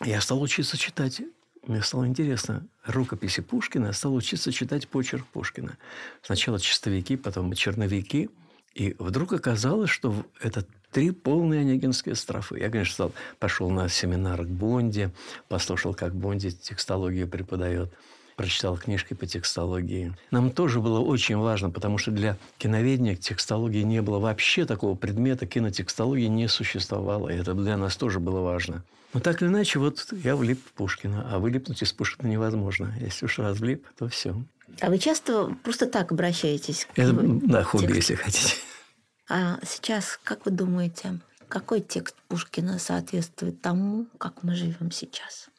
[0.05, 1.21] Я стал учиться читать
[1.67, 5.77] мне стало интересно рукописи Пушкина, я стал учиться читать почерк Пушкина.
[6.23, 8.31] Сначала чистовики, потом черновики.
[8.75, 12.59] И вдруг оказалось, что это три полные онегинские строфы.
[12.59, 15.13] Я, конечно, стал, пошел на семинар к Бонде,
[15.49, 17.93] послушал, как Бонди текстологию преподает
[18.41, 20.17] прочитал книжки по текстологии.
[20.31, 25.47] Нам тоже было очень важно, потому что для киноведения текстологии не было вообще такого предмета,
[25.47, 28.83] кинотекстологии не существовало, и это для нас тоже было важно.
[29.13, 32.95] Но так или иначе, вот я влип в Пушкина, а вылипнуть из Пушкина невозможно.
[32.99, 34.35] Если уж раз влип, то все.
[34.81, 38.13] А вы часто просто так обращаетесь к Это, да, хобби, тексту?
[38.13, 38.55] если хотите.
[39.29, 45.51] А сейчас, как вы думаете, какой текст Пушкина соответствует тому, как мы живем сейчас?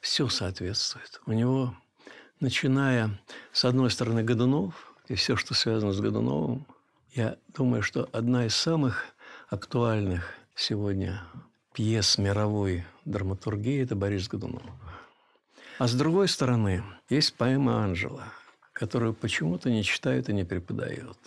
[0.00, 1.20] Все соответствует.
[1.26, 1.74] У него,
[2.40, 3.20] начиная
[3.52, 6.66] с одной стороны Годунов, и все, что связано с Годуновым,
[7.12, 9.04] я думаю, что одна из самых
[9.48, 11.22] актуальных сегодня
[11.72, 14.62] пьес мировой драматургии– это Борис Годунов.
[15.78, 18.24] А с другой стороны, есть поэма Анжела,
[18.72, 21.18] которую почему-то не читают и не преподают.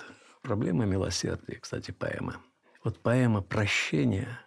[0.41, 2.38] Проблема милосердия, кстати, поэма.
[2.84, 4.39] Вот поэма «Прощение»,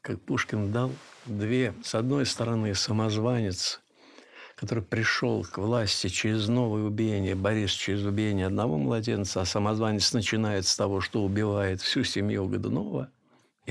[0.00, 0.92] как Пушкин дал
[1.26, 1.74] две.
[1.82, 3.80] С одной стороны, самозванец,
[4.60, 10.66] который пришел к власти через новое убиение, Борис через убиение одного младенца, а самозванец начинает
[10.66, 13.08] с того, что убивает всю семью Годунова–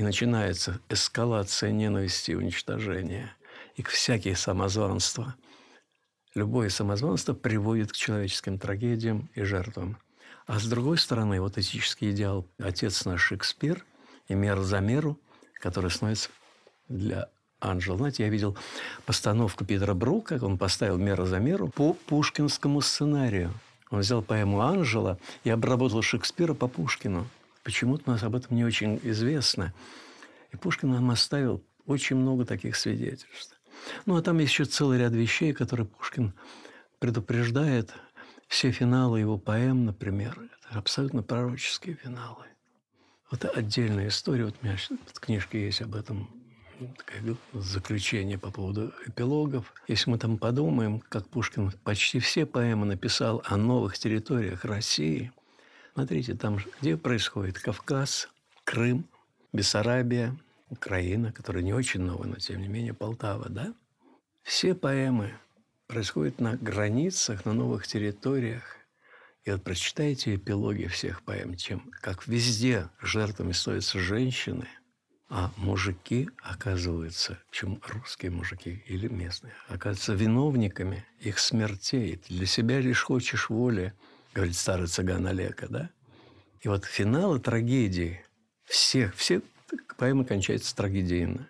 [0.00, 3.36] и начинается эскалация ненависти и уничтожения.
[3.76, 5.34] И всякие самозванства.
[6.34, 9.98] Любое самозванство приводит к человеческим трагедиям и жертвам.
[10.46, 13.84] А с другой стороны, вот этический идеал «Отец наш Шекспир»
[14.28, 15.20] и «Мер за меру»,
[15.60, 16.30] который становится
[16.88, 17.28] для
[17.60, 17.98] Анжела.
[17.98, 18.56] Знаете, я видел
[19.06, 23.52] постановку Питера Брука, как он поставил «Мера за меру» по пушкинскому сценарию.
[23.90, 27.26] Он взял поэму Анжела и обработал Шекспира по Пушкину–
[27.62, 29.72] Почему-то у нас об этом не очень известно.
[30.52, 33.58] И Пушкин нам оставил очень много таких свидетельств.
[34.06, 36.32] Ну, а там еще целый ряд вещей, которые Пушкин
[36.98, 37.92] предупреждает.
[38.48, 40.38] Все финалы его поэм, например,
[40.68, 42.44] это абсолютно пророческие финалы.
[43.30, 44.46] Вот отдельная история.
[44.46, 44.76] Вот у меня
[45.14, 46.28] в книжке есть об этом
[47.52, 49.72] заключение по поводу эпилогов.
[49.88, 55.32] Если мы там подумаем, как Пушкин почти все поэмы написал о новых территориях России–
[55.94, 58.28] Смотрите, там где происходит Кавказ,
[58.64, 59.06] Крым,
[59.52, 60.36] Бессарабия,
[60.68, 63.74] Украина, которая не очень новая, но тем не менее Полтава, да?
[64.42, 65.34] Все поэмы
[65.88, 68.76] происходят на границах, на новых территориях.
[69.44, 74.68] И вот прочитайте эпилоги всех поэм, чем, как везде жертвами становятся женщины,
[75.30, 82.20] а мужики оказываются, чем русские мужики или местные, оказываются виновниками их смертей.
[82.28, 83.94] Для себя лишь хочешь воли–
[84.34, 85.90] говорит старый цыган Олега, да?
[86.60, 88.24] И вот финалы трагедии
[88.64, 89.42] всех, все
[89.96, 91.48] поэмы кончаются трагедийно.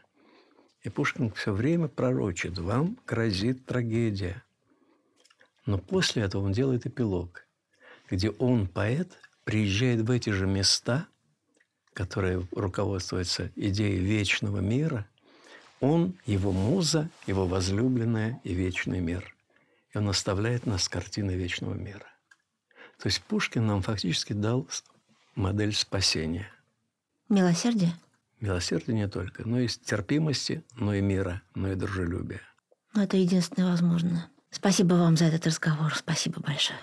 [0.82, 4.42] И Пушкин все время пророчит, вам грозит трагедия.
[5.66, 7.46] Но после этого он делает эпилог,
[8.08, 11.06] где он, поэт, приезжает в эти же места,
[11.94, 15.06] которые руководствуются идеей вечного мира.
[15.80, 19.34] Он, его муза, его возлюбленная и вечный мир.
[19.92, 22.06] И он оставляет нас картины вечного мира.
[22.98, 24.68] То есть Пушкин нам фактически дал
[25.34, 26.50] модель спасения.
[27.28, 27.94] Милосердие?
[28.40, 32.42] Милосердие не только, но и терпимости, но и мира, но и дружелюбия.
[32.94, 34.28] Ну, это единственное возможное.
[34.50, 35.94] Спасибо вам за этот разговор.
[35.94, 36.78] Спасибо большое.